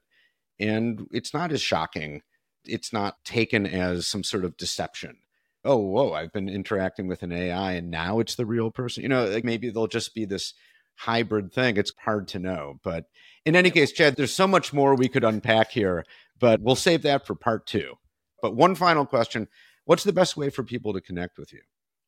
And 0.60 1.08
it's 1.12 1.34
not 1.34 1.52
as 1.52 1.62
shocking. 1.62 2.22
It's 2.66 2.94
not 2.94 3.24
taken 3.24 3.66
as 3.66 4.08
some 4.08 4.24
sort 4.24 4.46
of 4.46 4.58
deception. 4.58 5.18
Oh, 5.66 5.78
whoa, 5.78 6.14
I've 6.14 6.32
been 6.32 6.50
interacting 6.50 7.08
with 7.08 7.22
an 7.24 7.32
AI 7.32 7.74
and 7.74 7.92
now 7.92 8.20
it's 8.20 8.36
the 8.36 8.46
real 8.46 8.72
person. 8.72 9.04
You 9.04 9.10
know, 9.10 9.26
like 9.26 9.44
maybe 9.44 9.70
they'll 9.70 9.88
just 9.88 10.16
be 10.16 10.26
this 10.26 10.54
hybrid 10.96 11.54
thing. 11.54 11.78
It's 11.78 11.94
hard 12.00 12.28
to 12.30 12.40
know. 12.40 12.80
But 12.84 13.06
in 13.46 13.56
any 13.56 13.70
case, 13.70 13.92
Chad, 13.92 14.16
there's 14.16 14.34
so 14.34 14.48
much 14.48 14.72
more 14.74 14.96
we 14.96 15.10
could 15.10 15.24
unpack 15.24 15.72
here 15.72 16.06
but 16.40 16.62
we'll 16.62 16.76
save 16.76 17.04
that 17.04 17.26
for 17.26 17.36
part 17.36 17.68
two. 17.68 17.96
But 18.42 18.56
one 18.56 18.76
final 18.76 19.06
question 19.06 19.48
What's 19.86 20.04
the 20.04 20.14
best 20.14 20.38
way 20.38 20.52
for 20.52 20.62
people 20.62 20.94
to 20.94 21.02
connect 21.02 21.40
with 21.40 21.52
you? 21.52 21.62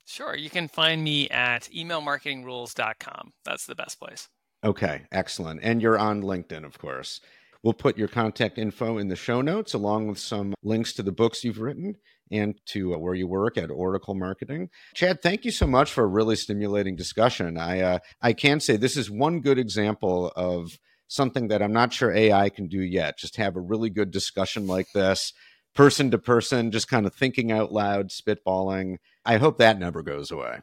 Sure. 0.06 0.36
You 0.36 0.52
can 0.52 0.68
find 0.68 1.04
me 1.04 1.28
at 1.30 1.64
emailmarketingrules.com. 1.76 3.32
That's 3.44 3.66
the 3.66 3.74
best 3.74 4.00
place. 4.00 4.30
Okay, 4.64 5.02
excellent. 5.12 5.62
And 5.64 5.82
you're 5.82 5.98
on 5.98 6.22
LinkedIn, 6.22 6.64
of 6.64 6.78
course. 6.78 7.22
We'll 7.64 7.74
put 7.74 7.98
your 7.98 8.08
contact 8.08 8.58
info 8.58 8.98
in 8.98 9.08
the 9.08 9.16
show 9.16 9.42
notes 9.42 9.74
along 9.74 10.08
with 10.08 10.18
some 10.20 10.56
links 10.64 10.94
to 10.94 11.04
the 11.04 11.12
books 11.12 11.44
you've 11.44 11.60
written 11.60 11.96
and 12.32 12.56
to 12.68 12.96
uh, 12.96 12.98
where 12.98 13.14
you 13.14 13.28
work 13.28 13.58
at 13.58 13.70
Oracle 13.70 14.16
Marketing. 14.16 14.70
Chad, 14.96 15.22
thank 15.22 15.46
you 15.46 15.52
so 15.52 15.68
much 15.68 15.92
for 15.92 16.04
a 16.04 16.08
really 16.08 16.36
stimulating 16.36 16.96
discussion. 16.96 17.58
I 17.58 17.82
uh, 17.82 18.00
I 18.22 18.34
can 18.34 18.60
say 18.60 18.78
this 18.78 18.98
is 18.98 19.12
one 19.12 19.42
good 19.42 19.60
example 19.60 20.32
of 20.36 20.80
something 21.08 21.50
that 21.50 21.62
I'm 21.62 21.74
not 21.74 21.94
sure 21.94 22.12
AI 22.12 22.50
can 22.50 22.68
do 22.68 22.82
yet. 22.82 23.20
Just 23.20 23.36
have 23.36 23.56
a 23.56 23.62
really 23.62 23.90
good 23.90 24.12
discussion 24.12 24.66
like 24.66 24.88
this, 24.94 25.34
person 25.76 26.10
to 26.12 26.18
person, 26.18 26.72
just 26.72 26.88
kind 26.88 27.06
of 27.06 27.14
thinking 27.14 27.52
out 27.52 27.72
loud, 27.72 28.10
spitballing. 28.10 28.96
I 29.26 29.38
hope 29.38 29.58
that 29.58 29.78
never 29.78 30.02
goes 30.02 30.32
away. 30.32 30.62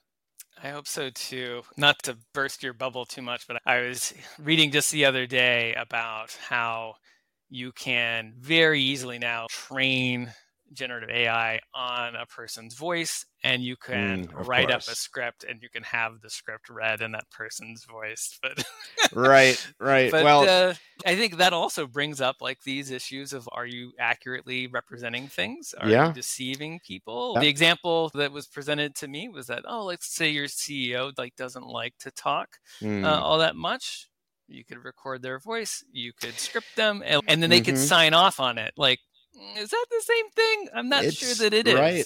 I 0.62 0.71
hope 0.71 0.88
so 0.88 1.11
too. 1.11 1.62
Not 1.77 2.03
to 2.05 2.16
burst 2.35 2.62
your 2.62 2.73
bubble 2.73 3.05
too 3.05 3.23
much, 3.23 3.47
but 3.47 3.61
I 3.64 3.81
was 3.81 4.12
reading 4.38 4.71
just 4.71 4.90
the 4.90 5.05
other 5.05 5.27
day 5.27 5.75
about 5.75 6.37
how 6.49 6.94
you 7.49 7.73
can 7.73 8.35
very 8.38 8.81
easily 8.81 9.18
now 9.18 9.47
train 9.49 10.33
generative 10.73 11.11
AI 11.11 11.61
on 11.75 12.14
a 12.14 12.27
person's 12.27 12.75
voice, 12.75 13.25
and 13.42 13.62
you 13.62 13.77
can 13.77 14.27
mm, 14.27 14.47
write 14.47 14.68
course. 14.68 14.88
up 14.88 14.92
a 14.92 14.97
script, 14.97 15.44
and 15.44 15.62
you 15.62 15.68
can 15.71 15.83
have 15.85 16.21
the 16.21 16.31
script 16.31 16.68
read 16.68 17.01
in 17.01 17.12
that 17.12 17.31
person's 17.31 17.85
voice. 17.85 18.38
But 18.42 18.64
right, 19.14 19.64
right. 19.81 20.11
But, 20.12 20.25
well, 20.25 20.42
uh, 20.42 20.75
I 21.09 21.16
think 21.16 21.38
that 21.38 21.53
also 21.53 21.87
brings 21.87 22.21
up 22.21 22.37
like 22.40 22.62
these 22.62 22.90
issues 22.90 23.33
of: 23.33 23.49
Are 23.53 23.66
you 23.66 23.92
accurately 23.99 24.66
representing 24.66 25.29
things? 25.29 25.75
Are 25.79 25.88
yeah. 25.88 26.09
you 26.09 26.14
deceiving 26.14 26.81
people? 26.87 27.35
The 27.35 27.49
example 27.49 28.11
that 28.14 28.33
was 28.33 28.47
presented 28.47 28.94
to 28.97 29.09
me 29.09 29.29
was 29.29 29.47
that, 29.47 29.62
oh, 29.66 29.85
let's 29.85 30.07
say 30.07 30.29
your 30.29 30.47
CEO 30.47 31.12
like 31.18 31.37
doesn't 31.37 31.66
like 31.66 31.94
to 32.01 32.11
talk 32.11 32.59
mm. 32.81 33.05
uh, 33.05 33.21
all 33.21 33.38
that 33.38 33.57
much 33.57 34.09
you 34.51 34.64
could 34.64 34.83
record 34.83 35.21
their 35.21 35.38
voice 35.38 35.85
you 35.92 36.11
could 36.18 36.33
script 36.38 36.75
them 36.75 37.03
and, 37.05 37.21
and 37.29 37.42
then 37.42 37.51
they 37.51 37.61
mm-hmm. 37.61 37.66
could 37.66 37.79
sign 37.79 38.14
off 38.14 38.40
on 38.40 38.57
it 38.57 38.73
like 38.79 38.99
is 39.57 39.71
that 39.71 39.87
the 39.90 40.03
same 40.03 40.31
thing? 40.31 40.68
I'm 40.75 40.88
not 40.88 41.05
it's, 41.05 41.16
sure 41.16 41.35
that 41.35 41.55
it 41.55 41.66
is. 41.66 41.75
Right. 41.75 42.05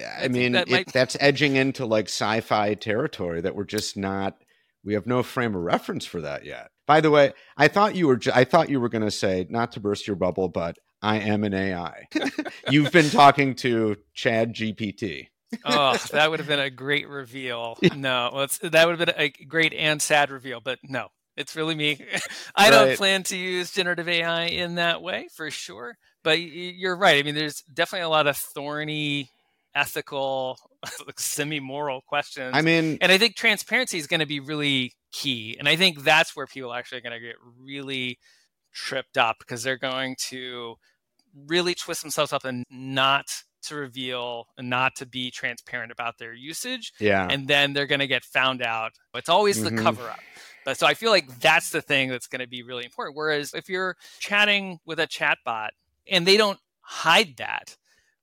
I, 0.00 0.24
I 0.24 0.28
mean, 0.28 0.52
that 0.52 0.68
it, 0.68 0.72
might... 0.72 0.92
that's 0.92 1.16
edging 1.20 1.56
into 1.56 1.86
like 1.86 2.06
sci-fi 2.06 2.74
territory 2.74 3.40
that 3.40 3.54
we're 3.54 3.64
just 3.64 3.96
not. 3.96 4.36
We 4.82 4.94
have 4.94 5.06
no 5.06 5.22
frame 5.22 5.54
of 5.54 5.62
reference 5.62 6.06
for 6.06 6.22
that 6.22 6.46
yet. 6.46 6.70
By 6.90 7.00
the 7.00 7.10
way, 7.12 7.34
I 7.56 7.68
thought 7.68 7.94
you 7.94 8.08
were. 8.08 8.18
I 8.34 8.42
thought 8.42 8.68
you 8.68 8.80
were 8.80 8.88
going 8.88 9.04
to 9.04 9.12
say 9.12 9.46
not 9.48 9.70
to 9.72 9.80
burst 9.80 10.08
your 10.08 10.16
bubble, 10.16 10.48
but 10.48 10.76
I 11.00 11.20
am 11.20 11.44
an 11.44 11.54
AI. 11.54 12.08
You've 12.68 12.90
been 12.90 13.10
talking 13.10 13.54
to 13.56 13.96
Chad 14.12 14.56
GPT. 14.56 15.28
oh, 15.64 15.96
that 16.10 16.28
would 16.28 16.40
have 16.40 16.48
been 16.48 16.58
a 16.58 16.68
great 16.68 17.08
reveal. 17.08 17.78
No, 17.94 18.44
that 18.60 18.88
would 18.88 18.98
have 18.98 19.06
been 19.06 19.14
a 19.16 19.28
great 19.44 19.72
and 19.72 20.02
sad 20.02 20.32
reveal, 20.32 20.60
but 20.60 20.80
no, 20.82 21.10
it's 21.36 21.54
really 21.54 21.76
me. 21.76 22.04
I 22.56 22.64
right. 22.64 22.70
don't 22.70 22.96
plan 22.96 23.22
to 23.22 23.36
use 23.36 23.70
generative 23.70 24.08
AI 24.08 24.46
in 24.46 24.74
that 24.74 25.00
way 25.00 25.28
for 25.36 25.48
sure 25.48 25.96
but 26.22 26.38
you're 26.38 26.96
right. 26.96 27.18
I 27.18 27.22
mean, 27.22 27.34
there's 27.34 27.62
definitely 27.72 28.04
a 28.04 28.08
lot 28.10 28.26
of 28.26 28.36
thorny 28.36 29.30
ethical, 29.74 30.58
semi-moral 31.16 32.02
questions. 32.06 32.50
I 32.54 32.62
mean, 32.62 32.98
and 33.00 33.10
I 33.10 33.18
think 33.18 33.36
transparency 33.36 33.98
is 33.98 34.06
going 34.06 34.20
to 34.20 34.26
be 34.26 34.40
really 34.40 34.92
key. 35.12 35.56
And 35.58 35.68
I 35.68 35.76
think 35.76 36.02
that's 36.02 36.36
where 36.36 36.46
people 36.46 36.72
actually 36.72 37.00
going 37.00 37.12
to 37.12 37.20
get 37.20 37.36
really 37.58 38.18
tripped 38.72 39.18
up 39.18 39.36
because 39.38 39.62
they're 39.62 39.78
going 39.78 40.16
to 40.28 40.76
really 41.46 41.74
twist 41.74 42.02
themselves 42.02 42.32
up 42.32 42.44
and 42.44 42.64
not 42.70 43.26
to 43.62 43.74
reveal 43.74 44.46
and 44.56 44.70
not 44.70 44.94
to 44.96 45.06
be 45.06 45.30
transparent 45.30 45.92
about 45.92 46.18
their 46.18 46.32
usage. 46.32 46.92
Yeah. 46.98 47.26
And 47.28 47.46
then 47.46 47.72
they're 47.72 47.86
going 47.86 48.00
to 48.00 48.06
get 48.06 48.24
found 48.24 48.62
out. 48.62 48.92
It's 49.14 49.28
always 49.28 49.60
mm-hmm. 49.62 49.76
the 49.76 49.82
cover 49.82 50.08
up. 50.08 50.20
But 50.64 50.78
so 50.78 50.86
I 50.86 50.94
feel 50.94 51.10
like 51.10 51.40
that's 51.40 51.70
the 51.70 51.82
thing 51.82 52.08
that's 52.08 52.26
going 52.26 52.40
to 52.40 52.48
be 52.48 52.62
really 52.62 52.84
important. 52.84 53.16
Whereas 53.16 53.54
if 53.54 53.68
you're 53.68 53.96
chatting 54.18 54.78
with 54.84 54.98
a 54.98 55.06
chatbot 55.06 55.70
and 56.08 56.26
they 56.26 56.36
don't 56.36 56.58
hide 56.80 57.36
that, 57.38 57.76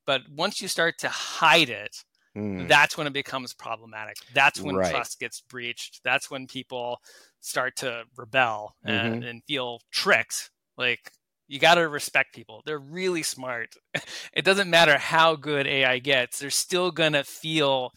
but 0.05 0.21
once 0.29 0.61
you 0.61 0.67
start 0.67 0.97
to 0.99 1.09
hide 1.09 1.69
it, 1.69 2.03
mm. 2.37 2.67
that's 2.67 2.97
when 2.97 3.07
it 3.07 3.13
becomes 3.13 3.53
problematic. 3.53 4.17
That's 4.33 4.61
when 4.61 4.75
right. 4.75 4.91
trust 4.91 5.19
gets 5.19 5.41
breached. 5.41 6.01
That's 6.03 6.29
when 6.29 6.47
people 6.47 6.99
start 7.39 7.77
to 7.77 8.03
rebel 8.15 8.75
and, 8.83 9.15
mm-hmm. 9.15 9.29
and 9.29 9.43
feel 9.47 9.79
tricked. 9.91 10.51
Like 10.77 11.11
you 11.47 11.59
got 11.59 11.75
to 11.75 11.87
respect 11.87 12.35
people. 12.35 12.61
They're 12.65 12.79
really 12.79 13.23
smart. 13.23 13.75
it 14.33 14.45
doesn't 14.45 14.69
matter 14.69 14.97
how 14.97 15.35
good 15.35 15.67
AI 15.67 15.99
gets, 15.99 16.39
they're 16.39 16.49
still 16.49 16.91
going 16.91 17.13
to 17.13 17.23
feel 17.23 17.91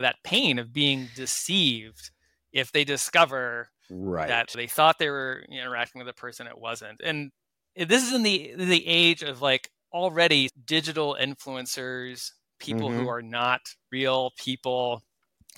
that 0.00 0.16
pain 0.24 0.58
of 0.58 0.72
being 0.72 1.08
deceived 1.14 2.10
if 2.52 2.72
they 2.72 2.84
discover 2.84 3.68
right. 3.90 4.28
that 4.28 4.50
they 4.54 4.66
thought 4.66 4.98
they 4.98 5.10
were 5.10 5.44
interacting 5.50 6.00
with 6.00 6.08
a 6.08 6.14
person 6.14 6.46
it 6.46 6.58
wasn't. 6.58 7.00
And 7.04 7.30
this 7.76 8.06
is 8.06 8.12
in 8.12 8.22
the 8.22 8.54
the 8.56 8.86
age 8.86 9.22
of 9.22 9.42
like 9.42 9.68
already 9.92 10.48
digital 10.64 11.16
influencers, 11.20 12.30
people 12.64 12.88
mm-hmm. 12.88 13.00
who 13.00 13.08
are 13.08 13.22
not 13.22 13.60
real 13.92 14.32
people 14.38 15.02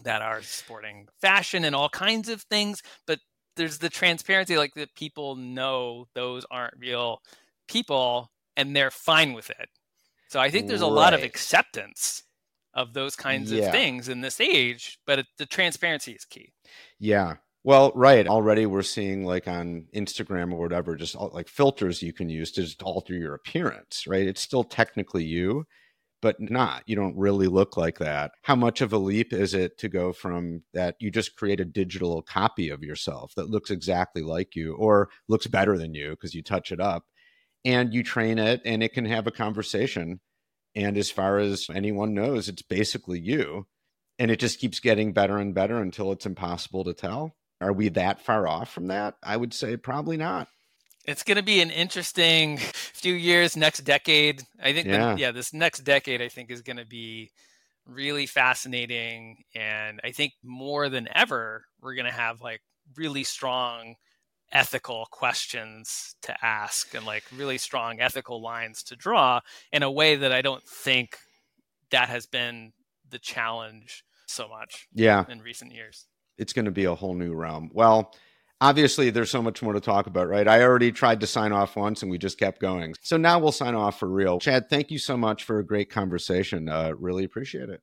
that 0.05 0.23
are 0.23 0.43
sporting 0.43 1.09
fashion 1.21 1.65
and 1.65 1.75
all 1.75 1.89
kinds 1.89 2.29
of 2.29 2.43
things, 2.43 2.83
but 3.07 3.19
there's 3.57 3.79
the 3.79 3.89
transparency 3.89 4.57
like 4.57 4.75
that 4.75 4.95
people 4.95 5.35
know 5.35 6.07
those 6.15 6.47
aren't 6.51 6.79
real 6.79 7.21
people 7.69 8.31
and 8.57 8.77
they're 8.77 8.91
fine 8.91 9.33
with 9.33 9.51
it 9.51 9.69
so 10.29 10.39
i 10.39 10.51
think 10.51 10.69
there's 10.69 10.83
a 10.83 10.85
right. 10.85 10.93
lot 10.93 11.15
of 11.15 11.23
acceptance 11.23 12.23
of 12.75 12.93
those 12.93 13.17
kinds 13.17 13.51
yeah. 13.51 13.65
of 13.65 13.73
things 13.73 14.09
in 14.09 14.21
this 14.21 14.41
age 14.41 14.99
but 15.07 15.19
it, 15.19 15.27
the 15.39 15.47
transparency 15.47 16.13
is 16.13 16.25
key 16.25 16.53
yeah 17.01 17.35
well 17.65 17.91
right 17.95 18.29
already 18.29 18.67
we're 18.67 18.83
seeing 18.83 19.25
like 19.25 19.49
on 19.49 19.87
instagram 19.95 20.53
or 20.53 20.61
whatever 20.61 20.95
just 20.95 21.15
like 21.15 21.49
filters 21.49 22.03
you 22.03 22.13
can 22.13 22.29
use 22.29 22.53
to 22.53 22.63
just 22.63 22.83
alter 22.83 23.15
your 23.15 23.35
appearance 23.35 24.05
right 24.07 24.27
it's 24.27 24.43
still 24.43 24.65
technically 24.65 25.25
you 25.25 25.65
but 26.27 26.41
not. 26.41 26.83
You 26.87 26.97
don't 26.97 27.17
really 27.17 27.47
look 27.47 27.77
like 27.77 27.99
that. 27.99 28.33
How 28.43 28.57
much 28.57 28.81
of 28.81 28.93
a 28.93 28.99
leap 28.99 29.33
is 29.33 29.55
it 29.55 29.79
to 29.79 29.89
go 29.89 30.13
from 30.13 30.65
that 30.75 30.97
you 30.99 31.09
just 31.09 31.37
create 31.37 31.61
a 31.61 31.65
digital 31.65 32.21
copy 32.21 32.69
of 32.69 32.83
yourself 32.83 33.33
that 33.37 33.49
looks 33.49 33.71
exactly 33.71 34.23
like 34.23 34.57
you 34.57 34.75
or 34.75 35.09
looks 35.29 35.47
better 35.47 35.79
than 35.79 35.95
you 35.95 36.11
because 36.11 36.35
you 36.35 36.43
touch 36.43 36.73
it 36.73 36.81
up 36.81 37.05
and 37.65 37.95
you 37.95 38.03
train 38.03 38.41
it 38.41 38.61
and 38.65 38.83
it 38.83 38.93
can 38.93 39.05
have 39.05 39.29
a 39.29 39.31
conversation. 39.31 40.19
And 40.75 40.99
as 40.99 41.13
far 41.13 41.39
as 41.39 41.69
anyone 41.73 42.13
knows, 42.13 42.49
it's 42.49 42.63
basically 42.63 43.21
you. 43.21 43.69
And 44.19 44.29
it 44.29 44.41
just 44.41 44.59
keeps 44.59 44.81
getting 44.81 45.13
better 45.13 45.39
and 45.39 45.55
better 45.55 45.77
until 45.77 46.11
it's 46.11 46.27
impossible 46.27 46.83
to 46.83 46.93
tell. 46.93 47.37
Are 47.61 47.73
we 47.73 47.91
that 47.91 48.21
far 48.21 48.49
off 48.49 48.73
from 48.73 48.89
that? 48.89 49.15
I 49.23 49.37
would 49.37 49.55
say 49.55 49.77
probably 49.77 50.17
not 50.17 50.49
it's 51.07 51.23
going 51.23 51.37
to 51.37 51.43
be 51.43 51.61
an 51.61 51.71
interesting 51.71 52.59
few 52.59 53.15
years 53.15 53.57
next 53.57 53.81
decade. 53.81 54.43
I 54.63 54.73
think 54.73 54.87
yeah, 54.87 55.15
the, 55.15 55.21
yeah. 55.21 55.33
this 55.33 55.53
next 55.53 55.81
decade 55.81 56.21
i 56.21 56.29
think 56.29 56.51
is 56.51 56.63
going 56.63 56.77
to 56.77 56.87
be 56.87 57.31
really 57.87 58.27
fascinating 58.27 59.45
and 59.55 60.01
i 60.03 60.11
think 60.11 60.33
more 60.43 60.89
than 60.89 61.09
ever 61.15 61.65
we're 61.81 61.95
going 61.95 62.07
to 62.07 62.11
have 62.11 62.41
like 62.41 62.61
really 62.97 63.23
strong 63.23 63.95
ethical 64.53 65.07
questions 65.13 66.17
to 66.23 66.35
ask 66.45 66.95
and 66.95 67.07
like 67.07 67.23
really 67.37 67.59
strong 67.59 68.01
ethical 68.01 68.43
lines 68.43 68.83
to 68.83 68.97
draw 68.97 69.41
in 69.73 69.85
a 69.85 69.91
way 69.91 70.17
that 70.17 70.33
i 70.33 70.43
don't 70.43 70.67
think 70.67 71.17
that 71.91 72.09
has 72.09 72.27
been 72.27 72.73
the 73.11 73.19
challenge 73.19 74.03
so 74.27 74.49
much 74.49 74.89
yeah. 74.93 75.25
in 75.29 75.41
recent 75.41 75.73
years. 75.73 76.07
It's 76.39 76.53
going 76.53 76.65
to 76.65 76.71
be 76.71 76.85
a 76.85 76.95
whole 76.95 77.15
new 77.15 77.35
realm. 77.35 77.71
Well 77.73 78.13
obviously 78.61 79.11
there's 79.11 79.31
so 79.31 79.43
much 79.43 79.63
more 79.63 79.73
to 79.73 79.81
talk 79.81 80.07
about, 80.07 80.29
right? 80.29 80.47
I 80.47 80.63
already 80.63 80.93
tried 80.93 81.21
to 81.21 81.27
sign 81.27 81.53
off 81.53 81.77
once 81.77 82.03
and 82.03 82.11
we 82.11 82.19
just 82.19 82.39
kept 82.39 82.61
going. 82.61 82.95
So 83.03 83.17
now 83.17 83.39
we'll 83.39 83.53
sign 83.53 83.75
off 83.75 83.99
for 83.99 84.09
real. 84.09 84.39
Chad, 84.39 84.69
thank 84.69 84.91
you 84.91 84.99
so 84.99 85.17
much 85.17 85.45
for 85.45 85.59
a 85.59 85.65
great 85.65 85.91
conversation. 85.91 86.69
Uh, 86.69 86.93
really 86.99 87.25
appreciate 87.25 87.69
it. 87.69 87.83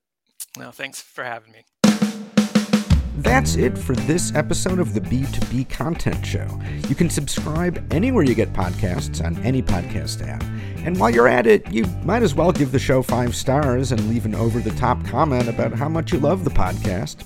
No, 0.58 0.72
thanks 0.72 1.02
for 1.02 1.24
having 1.24 1.52
me. 1.54 1.66
That's 3.18 3.56
it 3.56 3.78
for 3.78 3.96
this 3.96 4.34
episode 4.34 4.80
of 4.80 4.96
the 4.96 5.02
B2B 5.02 5.70
Content 5.70 6.26
Show. 6.26 6.48
You 6.90 6.96
can 6.96 7.12
subscribe 7.12 7.86
anywhere 7.94 8.24
you 8.24 8.34
get 8.34 8.54
podcasts 8.54 9.24
on 9.24 9.38
any 9.44 9.62
podcast 9.62 10.28
app. 10.28 10.44
And 10.84 11.00
while 11.00 11.12
you're 11.12 11.28
at 11.28 11.46
it, 11.46 11.72
you 11.72 11.86
might 12.04 12.24
as 12.24 12.34
well 12.34 12.52
give 12.52 12.72
the 12.72 12.80
show 12.80 13.04
five 13.04 13.36
stars 13.36 13.92
and 13.92 14.10
leave 14.10 14.26
an 14.26 14.34
over 14.34 14.60
the 14.60 14.72
top 14.72 15.06
comment 15.06 15.48
about 15.48 15.74
how 15.74 15.88
much 15.88 16.12
you 16.12 16.20
love 16.20 16.44
the 16.44 16.50
podcast. 16.50 17.24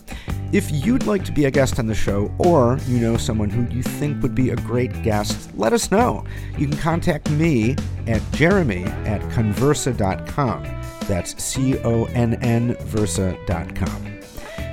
If 0.53 0.71
you'd 0.71 1.05
like 1.05 1.25
to 1.25 1.31
be 1.33 1.45
a 1.45 1.51
guest 1.51 1.77
on 1.77 1.87
the 1.87 1.95
show, 1.95 2.31
or 2.37 2.79
you 2.87 2.99
know 2.99 3.17
someone 3.17 3.49
who 3.49 3.63
you 3.75 3.83
think 3.83 4.21
would 4.23 4.33
be 4.33 4.51
a 4.51 4.55
great 4.55 5.03
guest, 5.03 5.49
let 5.55 5.73
us 5.73 5.91
know. 5.91 6.23
You 6.57 6.67
can 6.67 6.77
contact 6.77 7.29
me 7.31 7.75
at 8.07 8.21
jeremy 8.31 8.85
at 9.05 9.21
connversa.com. 9.33 10.63
That's 11.07 11.43
C 11.43 11.77
O 11.79 12.05
N 12.05 12.35
N 12.35 12.75
Versa.com. 12.81 14.16